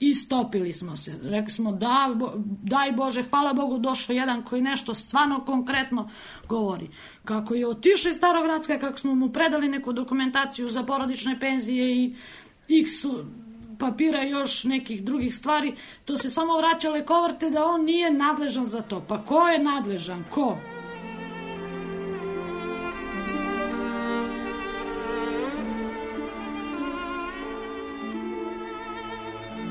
Istopili 0.00 0.72
smo 0.72 0.96
se. 0.96 1.14
Rekli 1.22 1.50
smo, 1.50 1.72
da, 1.72 2.10
bo, 2.14 2.32
daj 2.62 2.92
Bože, 2.92 3.22
hvala 3.22 3.52
Bogu, 3.52 3.78
došao 3.78 4.14
jedan 4.14 4.42
koji 4.42 4.62
nešto 4.62 4.94
stvarno 4.94 5.44
konkretno 5.44 6.10
govori. 6.48 6.88
Kako 7.24 7.54
je 7.54 7.66
otišao 7.66 8.10
iz 8.10 8.16
Starogradska, 8.16 8.78
kako 8.78 8.98
smo 8.98 9.14
mu 9.14 9.32
predali 9.32 9.68
neku 9.68 9.92
dokumentaciju 9.92 10.68
za 10.68 10.82
porodične 10.82 11.40
penzije 11.40 11.96
i 11.96 12.14
x 12.68 12.90
papira 13.78 14.24
i 14.24 14.30
još 14.30 14.64
nekih 14.64 15.04
drugih 15.04 15.34
stvari, 15.34 15.74
to 16.04 16.18
se 16.18 16.30
samo 16.30 16.56
vraćale 16.56 17.06
kovarte 17.06 17.50
da 17.50 17.64
on 17.66 17.84
nije 17.84 18.10
nadležan 18.10 18.64
za 18.64 18.82
to. 18.82 19.04
Pa 19.08 19.22
ko 19.24 19.48
je 19.48 19.58
nadležan? 19.58 20.24
Ko? 20.30 20.56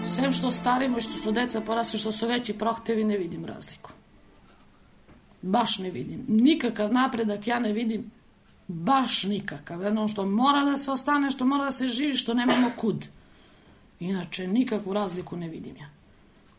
Sem 0.09 0.31
što 0.31 0.51
starimo 0.51 0.97
i 0.97 1.01
što 1.01 1.11
su 1.11 1.31
deca 1.31 1.61
porasli, 1.61 1.99
što 1.99 2.11
su 2.11 2.27
veći 2.27 2.53
prohtevi, 2.53 3.03
ne 3.03 3.17
vidim 3.17 3.45
razliku. 3.45 3.91
Baš 5.41 5.77
ne 5.77 5.91
vidim. 5.91 6.25
Nikakav 6.27 6.93
napredak 6.93 7.47
ja 7.47 7.59
ne 7.59 7.73
vidim. 7.73 8.11
Baš 8.67 9.23
nikakav. 9.23 9.81
Jedno 9.81 10.07
što 10.07 10.25
mora 10.25 10.65
da 10.65 10.77
se 10.77 10.91
ostane, 10.91 11.31
što 11.31 11.45
mora 11.45 11.63
da 11.63 11.71
se 11.71 11.87
živi, 11.87 12.15
što 12.15 12.33
nemamo 12.33 12.71
kud. 12.77 13.05
Inače, 13.99 14.47
nikakvu 14.47 14.93
razliku 14.93 15.37
ne 15.37 15.49
vidim 15.49 15.75
ja. 15.77 15.89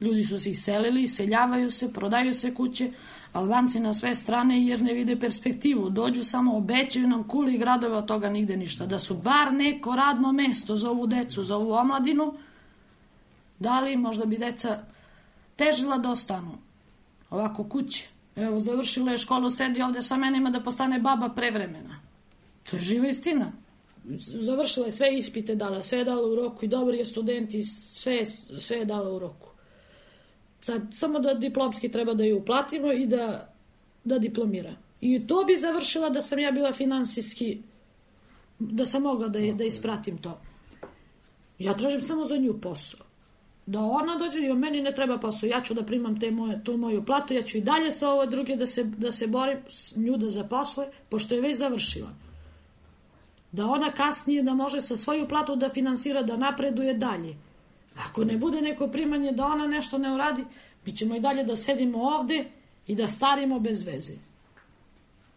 Ljudi 0.00 0.24
su 0.24 0.38
se 0.38 0.50
iselili, 0.50 1.02
iseljavaju 1.02 1.70
se, 1.70 1.92
prodaju 1.92 2.34
se 2.34 2.54
kuće, 2.54 2.90
Albanci 3.32 3.80
na 3.80 3.94
sve 3.94 4.14
strane 4.14 4.66
jer 4.66 4.82
ne 4.82 4.92
vide 4.92 5.16
perspektivu. 5.16 5.90
Dođu 5.90 6.24
samo, 6.24 6.56
obećaju 6.56 7.08
nam 7.08 7.24
kuli 7.24 7.58
gradove, 7.58 7.96
od 7.96 8.06
toga 8.06 8.28
nigde 8.28 8.56
ništa. 8.56 8.86
Da 8.86 8.98
su 8.98 9.14
bar 9.14 9.52
neko 9.52 9.96
radno 9.96 10.32
mesto 10.32 10.76
za 10.76 10.90
ovu 10.90 11.06
decu, 11.06 11.42
za 11.42 11.56
ovu 11.56 11.72
omladinu, 11.72 12.34
da 13.60 13.80
li 13.80 13.96
možda 13.96 14.24
bi 14.24 14.38
deca 14.38 14.78
težila 15.56 15.98
da 15.98 16.10
ostanu 16.10 16.58
ovako 17.30 17.68
kuće. 17.68 18.08
Evo, 18.36 18.60
završila 18.60 19.12
je 19.12 19.18
školu, 19.18 19.50
sedi 19.50 19.82
ovde 19.82 20.02
sa 20.02 20.16
menima 20.16 20.50
da 20.50 20.60
postane 20.60 21.00
baba 21.00 21.28
prevremena. 21.28 22.00
To 22.70 22.76
je 22.76 22.80
živa 22.80 23.08
istina. 23.08 23.52
Završila 24.18 24.86
je 24.86 24.92
sve 24.92 25.18
ispite 25.18 25.54
dala, 25.54 25.82
sve 25.82 25.98
je 25.98 26.04
dala 26.04 26.32
u 26.32 26.34
roku 26.34 26.64
i 26.64 26.68
dobri 26.68 26.98
je 26.98 27.04
studenti, 27.04 27.64
sve, 27.64 28.26
sve 28.58 28.76
je 28.76 28.84
dala 28.84 29.12
u 29.12 29.18
roku. 29.18 29.48
Sad, 30.60 30.82
samo 30.92 31.18
da 31.18 31.34
diplomski 31.34 31.88
treba 31.88 32.14
da 32.14 32.24
ju 32.24 32.38
uplatimo 32.38 32.92
i 32.92 33.06
da, 33.06 33.52
da 34.04 34.18
diplomira. 34.18 34.74
I 35.00 35.26
to 35.26 35.44
bi 35.44 35.56
završila 35.56 36.10
da 36.10 36.22
sam 36.22 36.38
ja 36.38 36.52
bila 36.52 36.72
finansijski, 36.72 37.58
da 38.58 38.86
sam 38.86 39.02
mogla 39.02 39.28
da, 39.28 39.40
da 39.52 39.64
ispratim 39.64 40.18
to. 40.18 40.40
Ja 41.58 41.74
tražim 41.74 42.02
samo 42.02 42.24
za 42.24 42.36
nju 42.36 42.60
posao 42.60 43.09
da 43.66 43.80
ona 43.80 44.16
dođe 44.16 44.40
i 44.40 44.50
o 44.50 44.54
meni 44.54 44.82
ne 44.82 44.94
treba 44.94 45.18
posao, 45.18 45.46
ja 45.46 45.60
ću 45.60 45.74
da 45.74 45.82
primam 45.82 46.20
te 46.20 46.30
moje, 46.30 46.64
tu 46.64 46.76
moju 46.76 47.04
platu, 47.04 47.34
ja 47.34 47.42
ću 47.42 47.58
i 47.58 47.60
dalje 47.60 47.92
sa 47.92 48.10
ove 48.10 48.26
druge 48.26 48.56
da 48.56 48.66
se, 48.66 48.84
da 48.84 49.12
se 49.12 49.26
borim, 49.26 49.58
nju 49.96 50.16
da 50.16 50.30
zaposle, 50.30 50.86
pošto 51.08 51.34
je 51.34 51.40
već 51.40 51.56
završila. 51.56 52.10
Da 53.52 53.66
ona 53.66 53.90
kasnije 53.90 54.42
da 54.42 54.54
može 54.54 54.80
sa 54.80 54.96
svoju 54.96 55.28
platu 55.28 55.56
da 55.56 55.68
finansira, 55.68 56.22
da 56.22 56.36
napreduje 56.36 56.94
dalje. 56.94 57.36
Ako 57.96 58.24
ne 58.24 58.36
bude 58.36 58.62
neko 58.62 58.88
primanje 58.88 59.32
da 59.32 59.46
ona 59.46 59.66
nešto 59.66 59.98
ne 59.98 60.12
uradi, 60.12 60.44
mi 60.86 60.96
ćemo 60.96 61.16
i 61.16 61.20
dalje 61.20 61.44
da 61.44 61.56
sedimo 61.56 61.98
ovde 61.98 62.44
i 62.86 62.94
da 62.94 63.08
starimo 63.08 63.60
bez 63.60 63.84
veze. 63.86 64.12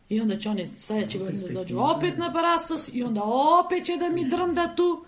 I 0.09 0.21
onda 0.21 0.35
će 0.35 0.49
oni 0.49 0.69
sledeće 0.77 1.17
godine 1.17 1.47
da 1.47 1.53
dođu 1.53 1.79
opet 1.79 2.17
na 2.17 2.33
parastos 2.33 2.89
i 2.93 3.03
onda 3.03 3.23
opet 3.63 3.85
će 3.85 3.97
da 3.97 4.09
mi 4.09 4.29
drnda 4.29 4.75
tu 4.75 5.05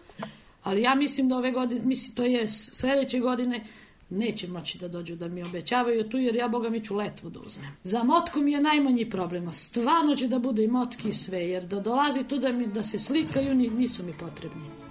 Ali 0.66 0.82
ja 0.82 0.96
mislim 0.96 1.30
da 1.30 1.38
ove 1.38 1.52
godine, 1.52 1.82
mislim, 1.86 2.16
to 2.16 2.24
je 2.24 2.48
sledeće 2.48 3.20
godine, 3.20 3.64
neće 4.10 4.48
moći 4.48 4.78
da 4.78 4.88
dođu 4.88 5.16
da 5.16 5.28
mi 5.28 5.44
obećavaju 5.44 6.10
tu, 6.10 6.18
jer 6.18 6.36
ja, 6.36 6.48
boga 6.48 6.70
mi 6.70 6.84
ću 6.84 6.96
letvu 6.96 7.30
da 7.30 7.40
uzmem. 7.40 7.78
Za 7.84 8.04
motku 8.04 8.42
mi 8.42 8.52
je 8.52 8.62
najmanji 8.62 9.10
problem, 9.10 9.54
stvarno 9.54 10.16
će 10.16 10.28
da 10.28 10.40
bude 10.40 10.64
i 10.64 10.68
motki 10.68 11.14
sve, 11.14 11.40
jer 11.50 11.66
da 11.66 11.80
dolazi 11.80 12.24
tu 12.24 12.38
da, 12.38 12.52
mi, 12.52 12.68
da 12.68 12.84
se 12.84 13.00
slikaju, 13.00 13.56
nisu 13.56 14.04
mi 14.04 14.14
potrebni. 14.14 14.85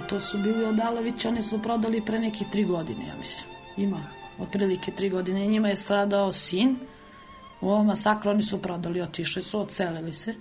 To 0.00 0.20
su 0.20 0.38
bili 0.38 0.64
Odalović, 0.64 1.24
oni 1.24 1.42
su 1.42 1.62
prodali 1.62 2.04
pre 2.04 2.18
nekih 2.18 2.46
tri 2.52 2.64
godine, 2.64 3.06
ja 3.08 3.16
mislim. 3.16 3.50
Ima 3.76 4.00
otprilike 4.38 4.92
tri 4.92 5.10
godine. 5.10 5.46
Njima 5.46 5.68
je 5.68 5.76
stradao 5.76 6.32
sin, 6.32 6.76
u 7.60 7.70
ovom 7.70 7.86
masakru 7.86 8.30
oni 8.30 8.42
su 8.42 8.62
prodali, 8.62 9.00
otišli 9.00 9.42
su, 9.42 9.60
odselili 9.60 10.12
se. 10.12 10.34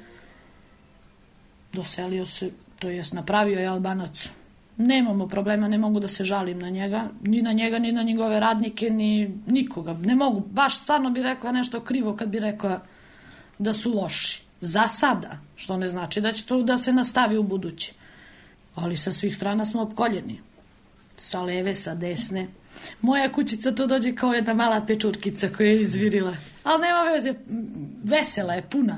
Doselio 1.73 2.25
se, 2.25 2.51
to 2.79 2.89
jest 2.89 3.13
napravio 3.13 3.59
je 3.59 3.67
Albanac 3.67 4.29
Nemamo 4.77 5.27
problema, 5.27 5.67
ne 5.67 5.77
mogu 5.77 5.99
da 5.99 6.07
se 6.07 6.25
žalim 6.25 6.59
na 6.59 6.69
njega, 6.69 7.07
ni 7.21 7.41
na 7.41 7.51
njega, 7.51 7.79
ni 7.79 7.91
na 7.91 8.03
njegove 8.03 8.39
radnike, 8.39 8.89
ni 8.89 9.37
nikoga. 9.47 9.93
Ne 9.93 10.15
mogu, 10.15 10.39
baš 10.39 10.79
stvarno 10.79 11.09
bi 11.09 11.23
rekla 11.23 11.51
nešto 11.51 11.81
krivo 11.81 12.15
kad 12.15 12.29
bi 12.29 12.39
rekla 12.39 12.81
da 13.59 13.73
su 13.73 13.93
loši. 13.93 14.43
Za 14.61 14.87
sada, 14.87 15.37
što 15.55 15.77
ne 15.77 15.87
znači 15.87 16.21
da 16.21 16.31
će 16.31 16.45
to 16.45 16.61
da 16.63 16.77
se 16.77 16.93
nastavi 16.93 17.37
u 17.37 17.43
buduće. 17.43 17.93
Ali 18.75 18.97
sa 18.97 19.11
svih 19.11 19.35
strana 19.35 19.65
smo 19.65 19.81
opkoljeni. 19.81 20.39
Sa 21.17 21.41
leve, 21.41 21.75
sa 21.75 21.95
desne. 21.95 22.47
Moja 23.01 23.31
kućica 23.31 23.71
to 23.71 23.87
dođe 23.87 24.15
kao 24.15 24.33
jedna 24.33 24.53
mala 24.53 24.85
pečurkica 24.85 25.49
koja 25.57 25.69
je 25.69 25.81
izvirila. 25.81 26.35
Ali 26.63 26.81
nema 26.81 27.03
veze, 27.03 27.33
vesela 28.03 28.53
je, 28.53 28.61
puna. 28.61 28.97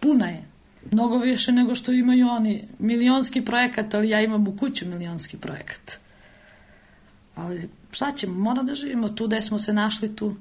Puna 0.00 0.26
je. 0.26 0.44
Mnogo 0.90 1.18
više 1.18 1.52
nego 1.52 1.74
što 1.74 1.92
imaju 1.92 2.28
oni 2.28 2.64
milionski 2.78 3.44
projekat, 3.44 3.94
ali 3.94 4.08
ja 4.08 4.20
imam 4.20 4.48
u 4.48 4.56
kuću 4.56 4.86
milionski 4.86 5.36
projekat. 5.36 5.98
Ali 7.34 7.68
šta 7.90 8.12
ćemo, 8.12 8.38
mora 8.38 8.62
da 8.62 8.74
živimo 8.74 9.08
tu 9.08 9.26
gde 9.26 9.42
smo 9.42 9.58
se 9.58 9.72
našli 9.72 10.16
tu. 10.16 10.36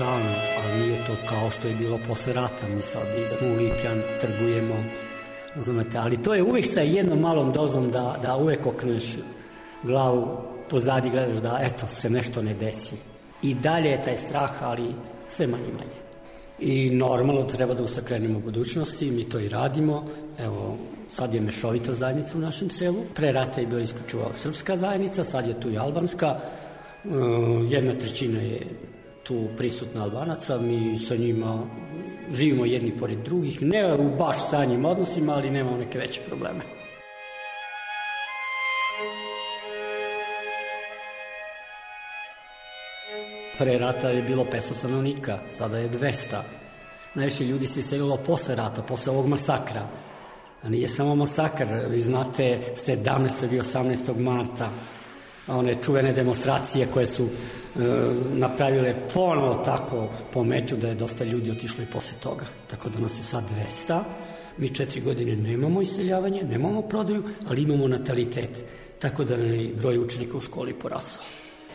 U 0.00 0.02
strahu 0.02 0.20
stalno, 0.20 0.34
ali 0.64 0.80
nije 0.80 1.06
to 1.06 1.12
kao 1.28 1.50
što 1.50 1.68
je 1.68 1.74
bilo 1.74 1.98
posle 2.08 2.32
rata. 2.32 2.68
Mi 2.68 2.82
sad 2.82 3.02
idemo 3.16 3.54
u 3.54 3.56
Lipjan, 3.56 4.02
trgujemo, 4.20 4.74
razumete, 5.56 5.98
ali 5.98 6.22
to 6.22 6.34
je 6.34 6.42
uvek 6.42 6.66
sa 6.66 6.80
jednom 6.80 7.20
malom 7.20 7.52
dozom 7.52 7.90
da, 7.90 8.16
da 8.22 8.36
uvek 8.36 8.66
okreneš 8.66 9.04
glavu 9.82 10.38
pozadi, 10.70 11.10
gledaš 11.10 11.38
da 11.38 11.60
eto, 11.62 11.86
se 11.86 12.10
nešto 12.10 12.42
ne 12.42 12.54
desi. 12.54 12.94
I 13.42 13.54
dalje 13.54 13.88
je 13.88 14.02
taj 14.02 14.16
strah, 14.16 14.62
ali 14.62 14.94
sve 15.28 15.46
manje 15.46 15.72
manje. 15.72 16.00
I 16.58 16.90
normalno 16.90 17.42
treba 17.42 17.74
da 17.74 17.82
usakrenimo 17.82 18.38
u 18.38 18.42
budućnosti, 18.42 19.10
mi 19.10 19.28
to 19.28 19.38
i 19.38 19.48
radimo. 19.48 20.06
Evo, 20.38 20.76
sad 21.10 21.34
je 21.34 21.40
mešovita 21.40 21.92
zajednica 21.92 22.38
u 22.38 22.40
našem 22.40 22.70
selu. 22.70 23.04
Pre 23.14 23.32
rata 23.32 23.60
je 23.60 23.66
bila 23.66 23.80
isključivo 23.80 24.30
srpska 24.32 24.76
zajednica, 24.76 25.24
sad 25.24 25.46
je 25.46 25.60
tu 25.60 25.70
i 25.70 25.78
albanska. 25.78 26.40
Uh, 27.04 27.12
jedna 27.72 27.92
trećina 27.92 28.40
je 28.40 28.66
tu 29.22 29.48
prisutna 29.56 30.02
albanaca, 30.02 30.58
mi 30.58 30.98
sa 30.98 31.16
njima 31.16 31.66
živimo 32.32 32.64
jedni 32.64 32.96
pored 32.98 33.18
drugih, 33.18 33.62
ne 33.62 33.94
u 33.94 34.16
baš 34.16 34.36
sa 34.50 34.64
njim 34.64 34.84
odnosima, 34.84 35.32
ali 35.32 35.50
nemamo 35.50 35.76
neke 35.76 35.98
veće 35.98 36.20
probleme. 36.28 36.60
Pre 43.58 43.78
rata 43.78 44.08
je 44.08 44.22
bilo 44.22 44.44
500 44.44 44.74
stanovnika, 44.74 45.38
sada 45.52 45.78
je 45.78 45.90
200. 45.90 46.42
Najviše 47.14 47.44
ljudi 47.44 47.66
se 47.66 47.80
iselilo 47.80 48.16
posle 48.16 48.54
rata, 48.54 48.82
posle 48.82 49.12
ovog 49.12 49.26
masakra. 49.26 49.86
A 50.62 50.68
nije 50.68 50.88
samo 50.88 51.14
masakr, 51.14 51.66
vi 51.88 52.00
znate, 52.00 52.74
17. 52.86 53.54
i 53.54 53.60
18. 53.60 54.18
marta, 54.18 54.70
one 55.50 55.74
čuvene 55.82 56.12
demonstracije 56.12 56.86
koje 56.86 57.06
su 57.06 57.24
e, 57.24 57.28
napravile 58.32 58.94
ponovo 59.14 59.54
tako 59.64 60.08
pomeću 60.32 60.76
da 60.76 60.88
je 60.88 60.94
dosta 60.94 61.24
ljudi 61.24 61.50
otišlo 61.50 61.84
i 61.84 61.92
posle 61.92 62.18
toga. 62.22 62.44
Tako 62.70 62.88
da 62.88 62.98
nas 62.98 63.18
je 63.18 63.22
sad 63.22 63.44
200. 63.88 64.02
Mi 64.56 64.74
četiri 64.74 65.00
godine 65.00 65.36
nemamo 65.36 65.82
iseljavanje, 65.82 66.42
nemamo 66.42 66.82
prodaju, 66.82 67.22
ali 67.48 67.62
imamo 67.62 67.88
natalitet. 67.88 68.64
Tako 68.98 69.24
da 69.24 69.36
nam 69.36 69.54
je 69.54 69.74
broj 69.74 69.98
učenika 69.98 70.36
u 70.36 70.40
školi 70.40 70.72
porasao. 70.72 71.22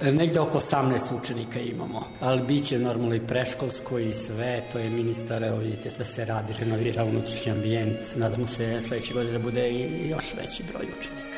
E, 0.01 0.11
negde 0.11 0.39
oko 0.39 0.59
18 0.59 1.19
učenika 1.21 1.59
imamo, 1.59 2.07
ali 2.19 2.41
bit 2.41 2.65
će 2.65 2.79
normalno 2.79 3.15
i 3.15 3.27
preškolsko 3.27 3.99
i 3.99 4.13
sve, 4.13 4.63
to 4.71 4.79
je 4.79 4.89
ministar, 4.89 5.43
evo 5.43 5.57
vidite 5.57 5.91
da 5.97 6.03
se 6.03 6.25
radi, 6.25 6.53
renovira 6.59 7.03
unutrašnji 7.03 7.51
ambijent, 7.51 8.15
nadamo 8.15 8.47
se 8.47 8.81
sledeće 8.81 9.13
godine 9.13 9.37
da 9.37 9.43
bude 9.43 9.69
i 9.69 10.09
još 10.09 10.33
veći 10.33 10.63
broj 10.63 10.85
učenika. 10.99 11.34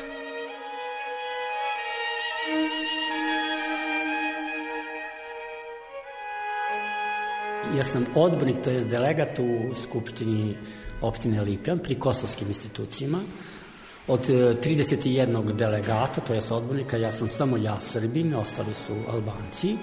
Ja 7.76 7.82
sam 7.84 8.06
odbornik, 8.14 8.62
to 8.64 8.70
je 8.70 8.84
delegat 8.84 9.38
u 9.38 9.74
Skupštini 9.82 10.54
opštine 11.02 11.42
Lipjan 11.42 11.78
pri 11.78 11.94
kosovskim 11.94 12.48
institucijama. 12.48 13.18
Od 14.08 14.28
31 14.28 15.52
delegata, 15.52 16.20
to 16.20 16.34
je 16.34 16.40
odbornika, 16.50 16.96
ja 16.96 17.10
sam 17.10 17.28
samo 17.30 17.56
ja 17.56 17.80
Srbin, 17.80 18.34
ostali 18.34 18.74
su 18.74 18.92
Albanci, 19.08 19.76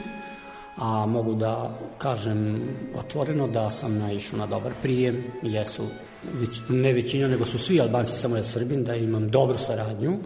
a 0.78 1.06
mogu 1.06 1.36
da 1.36 1.80
kažem 1.98 2.70
otvoreno 2.96 3.48
da 3.48 3.72
sam 3.72 3.98
naišao 3.98 4.40
na 4.40 4.46
dobar 4.46 4.74
prijem, 4.82 5.24
jesu 5.44 5.84
već, 6.34 6.62
ne 6.70 6.94
većina, 6.94 7.28
nego 7.28 7.46
su 7.46 7.58
svi 7.58 7.82
Albanci, 7.82 8.18
samo 8.18 8.38
ja 8.38 8.44
Srbin, 8.44 8.84
da 8.84 8.96
imam 8.96 9.30
dobru 9.30 9.58
saradnju, 9.58 10.18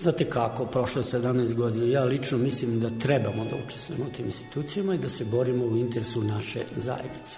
Znate 0.00 0.24
kako, 0.24 0.66
prošlo 0.66 1.00
je 1.00 1.04
17 1.04 1.54
godina, 1.54 1.86
ja 1.86 2.04
lično 2.04 2.38
mislim 2.38 2.80
da 2.80 2.90
trebamo 2.98 3.44
da 3.44 3.56
učestvujemo 3.66 4.04
u 4.04 4.12
tim 4.12 4.26
institucijama 4.26 4.94
i 4.94 4.98
da 4.98 5.08
se 5.08 5.24
borimo 5.24 5.64
u 5.64 5.76
interesu 5.76 6.22
naše 6.22 6.60
zajednice. 6.76 7.36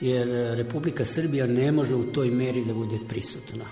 Jer 0.00 0.28
Republika 0.56 1.04
Srbija 1.04 1.46
ne 1.46 1.72
može 1.72 1.94
u 1.94 2.12
toj 2.12 2.30
meri 2.30 2.64
da 2.64 2.74
bude 2.74 2.98
prisutna. 3.08 3.64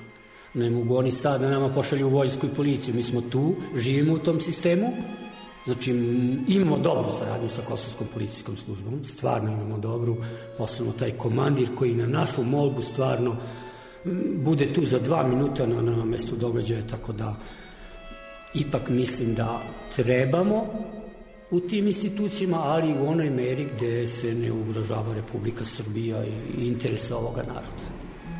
Ne 0.55 0.71
mogu 0.71 0.97
oni 0.97 1.11
sad 1.11 1.41
da 1.41 1.51
nama 1.51 1.69
pošalju 1.69 2.09
vojsku 2.09 2.47
i 2.47 2.55
policiju. 2.57 2.95
Mi 2.95 3.03
smo 3.03 3.21
tu, 3.21 3.55
živimo 3.77 4.15
u 4.15 4.19
tom 4.19 4.41
sistemu, 4.41 4.93
Znači, 5.65 5.91
imamo 6.49 6.79
dobru 6.79 7.11
saradnju 7.19 7.49
sa 7.49 7.63
Kosovskom 7.63 8.07
policijskom 8.15 8.57
službom, 8.57 9.05
stvarno 9.05 9.53
imamo 9.53 9.79
dobru, 9.79 10.17
posebno 10.59 10.93
taj 10.93 11.11
komandir 11.11 11.69
koji 11.75 11.95
na 11.95 12.07
našu 12.07 12.43
molbu 12.43 12.83
stvarno 12.83 13.37
bude 14.37 14.73
tu 14.73 14.85
za 14.85 14.99
dva 14.99 15.29
minuta 15.29 15.67
na, 15.67 15.83
na 15.83 16.05
mestu 16.05 16.37
događaja, 16.37 16.87
tako 16.87 17.13
da 17.13 17.37
ipak 18.55 18.89
mislim 18.89 19.35
da 19.35 19.63
trebamo 19.97 20.67
u 21.51 21.61
tim 21.61 21.87
institucijama, 21.87 22.59
ali 22.63 22.95
u 22.99 23.09
onoj 23.09 23.31
meri 23.31 23.69
gde 23.77 24.09
se 24.09 24.35
ne 24.35 24.53
ugrožava 24.53 25.15
Republika 25.15 25.65
Srbija 25.65 26.25
i 26.25 26.67
interesa 26.67 27.17
ovoga 27.17 27.43
naroda. 27.43 27.87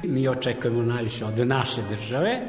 Mi 0.05 0.29
očekujemo 0.29 0.83
najviše 0.83 1.25
od 1.25 1.47
naše 1.47 1.81
države, 1.91 2.41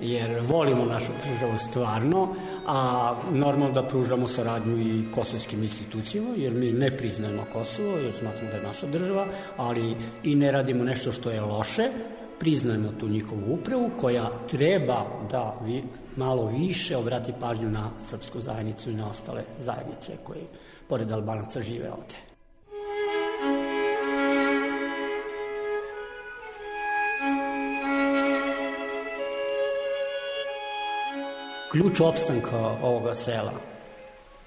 jer 0.00 0.40
volimo 0.46 0.84
našu 0.84 1.12
državu 1.26 1.56
stvarno, 1.56 2.34
a 2.66 3.14
normalno 3.32 3.74
da 3.74 3.82
pružamo 3.82 4.26
saradnju 4.26 4.78
i 4.80 5.04
kosovskim 5.14 5.62
institucijama, 5.62 6.28
jer 6.36 6.54
mi 6.54 6.72
ne 6.72 6.96
priznajemo 6.96 7.44
Kosovo, 7.52 7.96
jer 7.96 8.12
smatramo 8.12 8.50
da 8.50 8.56
je 8.56 8.62
naša 8.62 8.86
država, 8.86 9.26
ali 9.56 9.96
i 10.24 10.34
ne 10.34 10.52
radimo 10.52 10.84
nešto 10.84 11.12
što 11.12 11.30
je 11.30 11.40
loše, 11.40 11.88
priznajemo 12.38 12.92
tu 13.00 13.08
njihovu 13.08 13.54
upravu 13.54 13.90
koja 14.00 14.30
treba 14.50 15.06
da 15.30 15.60
vi, 15.64 15.84
malo 16.16 16.46
više 16.46 16.96
obrati 16.96 17.32
pažnju 17.40 17.70
na 17.70 17.90
srpsku 17.98 18.40
zajednicu 18.40 18.90
i 18.90 18.94
na 18.94 19.10
ostale 19.10 19.44
zajednice 19.60 20.12
koje 20.24 20.42
pored 20.88 21.12
Albanaca 21.12 21.62
žive 21.62 21.90
ovde. 21.92 22.14
Ključ 31.72 32.00
opstanka 32.00 32.58
ovoga 32.82 33.14
sela 33.14 33.52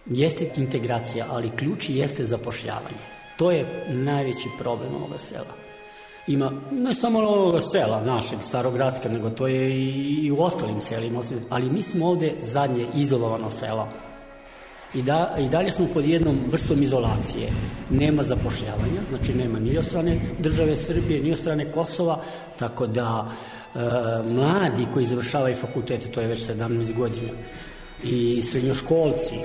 jeste 0.05 0.49
integracija, 0.55 1.25
ali 1.29 1.51
ključ 1.57 1.89
jeste 1.89 2.23
zapošljavanje. 2.23 2.97
To 3.37 3.51
je 3.51 3.85
najveći 3.89 4.49
problem 4.59 4.95
ovoga 4.95 5.17
sela 5.17 5.61
ima 6.27 6.51
ne 6.71 6.93
samo 6.93 7.19
ovoga 7.19 7.59
sela 7.59 8.01
našeg, 8.01 8.39
starogradska, 8.47 9.09
nego 9.09 9.29
to 9.29 9.47
je 9.47 9.79
i, 9.79 10.31
u 10.31 10.41
ostalim 10.41 10.81
selima, 10.81 11.21
ali 11.49 11.69
mi 11.69 11.81
smo 11.81 12.07
ovde 12.07 12.33
zadnje 12.41 12.87
izolovano 12.95 13.49
selo. 13.49 13.87
I, 14.93 15.01
da, 15.01 15.35
I 15.39 15.49
dalje 15.49 15.71
smo 15.71 15.87
pod 15.93 16.05
jednom 16.05 16.37
vrstom 16.51 16.83
izolacije. 16.83 17.51
Nema 17.89 18.23
zapošljavanja, 18.23 19.01
znači 19.09 19.33
nema 19.33 19.59
ni 19.59 19.77
od 19.77 19.85
strane 19.85 20.19
države 20.39 20.75
Srbije, 20.75 21.23
ni 21.23 21.31
od 21.31 21.37
strane 21.37 21.71
Kosova, 21.71 22.21
tako 22.59 22.87
da 22.87 23.31
e, 23.75 23.79
mladi 24.23 24.87
koji 24.93 25.05
završavaju 25.05 25.55
fakultete, 25.55 26.11
to 26.11 26.21
je 26.21 26.27
već 26.27 26.49
17 26.49 26.93
godina, 26.93 27.31
i 28.03 28.41
srednjoškolci 28.43 29.35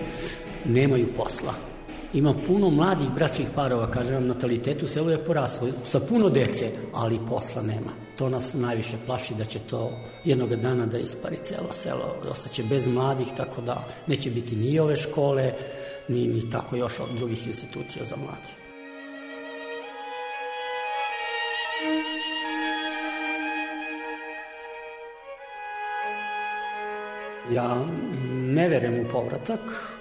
nemaju 0.65 1.07
posla 1.17 1.76
Ima 2.16 2.35
puno 2.46 2.70
mladih 2.70 3.09
bračnih 3.14 3.48
parova, 3.55 3.90
kažem 3.90 4.14
vam, 4.14 4.26
natalitet 4.26 4.83
u 4.83 4.87
selu 4.88 5.11
je 5.11 5.24
poraslo 5.24 5.68
sa 5.85 6.00
puno 6.00 6.29
dece, 6.29 6.70
ali 6.92 7.20
posla 7.29 7.62
nema. 7.62 7.92
To 8.18 8.29
nas 8.29 8.55
najviše 8.55 8.96
plaši 9.07 9.35
da 9.35 9.44
će 9.44 9.59
to 9.59 9.90
jednog 10.24 10.57
dana 10.57 10.87
da 10.87 10.98
ispari 10.98 11.37
celo 11.44 11.72
selo, 11.72 12.16
ostaće 12.31 12.62
bez 12.62 12.87
mladih, 12.88 13.26
tako 13.37 13.61
da 13.61 13.88
neće 14.07 14.31
biti 14.31 14.57
ni 14.57 14.79
ove 14.79 14.96
škole, 14.96 15.52
ni, 16.09 16.26
ni 16.26 16.50
tako 16.50 16.76
još 16.76 17.00
od 17.00 17.09
drugih 17.18 17.46
institucija 17.46 18.05
za 18.05 18.16
mladih. 18.16 18.55
Ja 27.52 27.85
ne 28.55 28.68
verujem 28.68 29.07
u 29.07 29.09
povratak. 29.12 29.96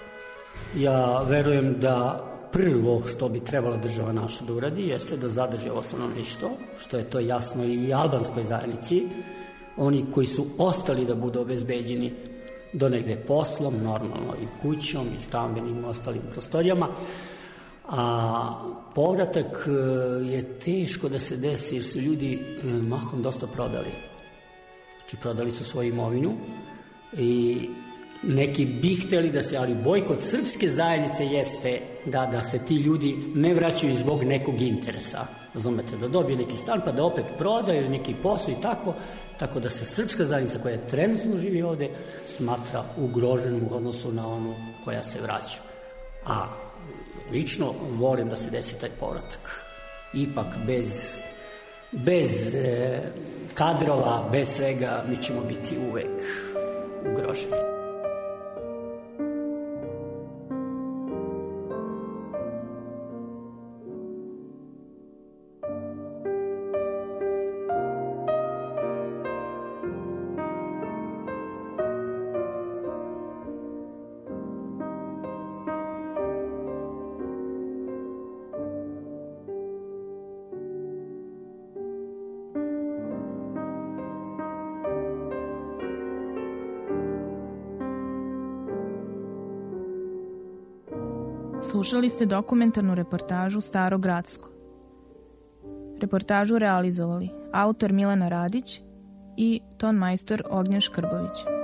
Ja 0.76 1.22
verujem 1.22 1.80
da 1.80 2.24
prvo 2.52 3.02
što 3.06 3.28
bi 3.28 3.40
trebala 3.40 3.76
država 3.76 4.12
naša 4.12 4.44
da 4.44 4.52
uradi 4.52 4.88
jeste 4.88 5.16
da 5.16 5.28
zadrži 5.28 5.70
ovo 5.70 5.82
stanovništvo, 5.82 6.50
što 6.78 6.96
je 6.96 7.10
to 7.10 7.20
jasno 7.20 7.64
i 7.64 7.92
albanskoj 7.92 8.44
zajednici. 8.44 9.08
Oni 9.76 10.04
koji 10.12 10.26
su 10.26 10.46
ostali 10.58 11.06
da 11.06 11.14
budu 11.14 11.40
obezbeđeni 11.40 12.12
do 12.72 12.88
negde 12.88 13.16
poslom, 13.16 13.74
normalno 13.82 14.34
i 14.42 14.46
kućom 14.62 15.06
i 15.18 15.22
stambenim 15.22 15.84
ostalim 15.84 16.22
prostorijama, 16.32 16.88
a 17.88 18.64
povratak 18.94 19.68
e, 19.68 19.70
je 20.24 20.58
teško 20.58 21.08
da 21.08 21.18
se 21.18 21.36
desi 21.36 21.74
jer 21.74 21.84
su 21.84 22.00
ljudi 22.00 22.34
e, 22.34 22.66
mahom 22.66 23.22
dosta 23.22 23.46
prodali. 23.46 23.90
Znači 24.98 25.16
prodali 25.16 25.50
su 25.50 25.64
svoju 25.64 25.88
imovinu, 25.88 26.32
i 27.18 27.68
neki 28.28 28.64
bi 28.64 28.94
hteli 28.94 29.30
da 29.30 29.42
se, 29.42 29.56
ali 29.56 29.74
bojkot 29.74 30.20
srpske 30.20 30.70
zajednice 30.70 31.24
jeste 31.26 31.80
da, 32.04 32.26
da 32.26 32.42
se 32.42 32.58
ti 32.58 32.74
ljudi 32.74 33.16
ne 33.34 33.54
vraćaju 33.54 33.92
zbog 33.92 34.22
nekog 34.24 34.60
interesa. 34.60 35.26
Razumete, 35.54 35.96
da 35.96 36.08
dobije 36.08 36.38
neki 36.38 36.56
stan 36.56 36.80
pa 36.84 36.92
da 36.92 37.04
opet 37.04 37.24
prodaju 37.38 37.90
neki 37.90 38.14
posao 38.22 38.52
i 38.52 38.62
tako, 38.62 38.94
tako 39.38 39.60
da 39.60 39.70
se 39.70 39.84
srpska 39.84 40.24
zajednica 40.24 40.58
koja 40.58 40.86
trenutno 40.90 41.38
živi 41.38 41.62
ovde 41.62 41.90
smatra 42.26 42.84
ugroženom 42.96 43.62
u 43.70 43.76
odnosu 43.76 44.12
na 44.12 44.28
onu 44.28 44.54
koja 44.84 45.02
se 45.02 45.20
vraća. 45.20 45.58
A 46.26 46.46
lično 47.32 47.74
volim 47.90 48.28
da 48.28 48.36
se 48.36 48.50
desi 48.50 48.80
taj 48.80 48.90
povratak. 48.90 49.64
Ipak 50.14 50.46
bez, 50.66 51.20
bez 51.92 52.54
e, 52.54 53.02
kadrova, 53.54 54.28
bez 54.32 54.48
svega, 54.48 55.04
mi 55.08 55.16
ćemo 55.16 55.40
biti 55.40 55.76
uvek 55.90 56.10
ugroženi. 57.12 57.75
Slušali 91.76 92.10
ste 92.10 92.24
dokumentarnu 92.26 92.94
reportažu 92.94 93.60
Staro 93.60 93.98
Gradsko. 93.98 94.50
Reportažu 96.00 96.58
realizovali 96.58 97.28
autor 97.52 97.92
Milena 97.92 98.28
Radić 98.28 98.80
i 99.36 99.60
ton 99.78 99.96
majstor 99.96 100.42
Ognjen 100.50 100.80
Škrbović. 100.80 101.55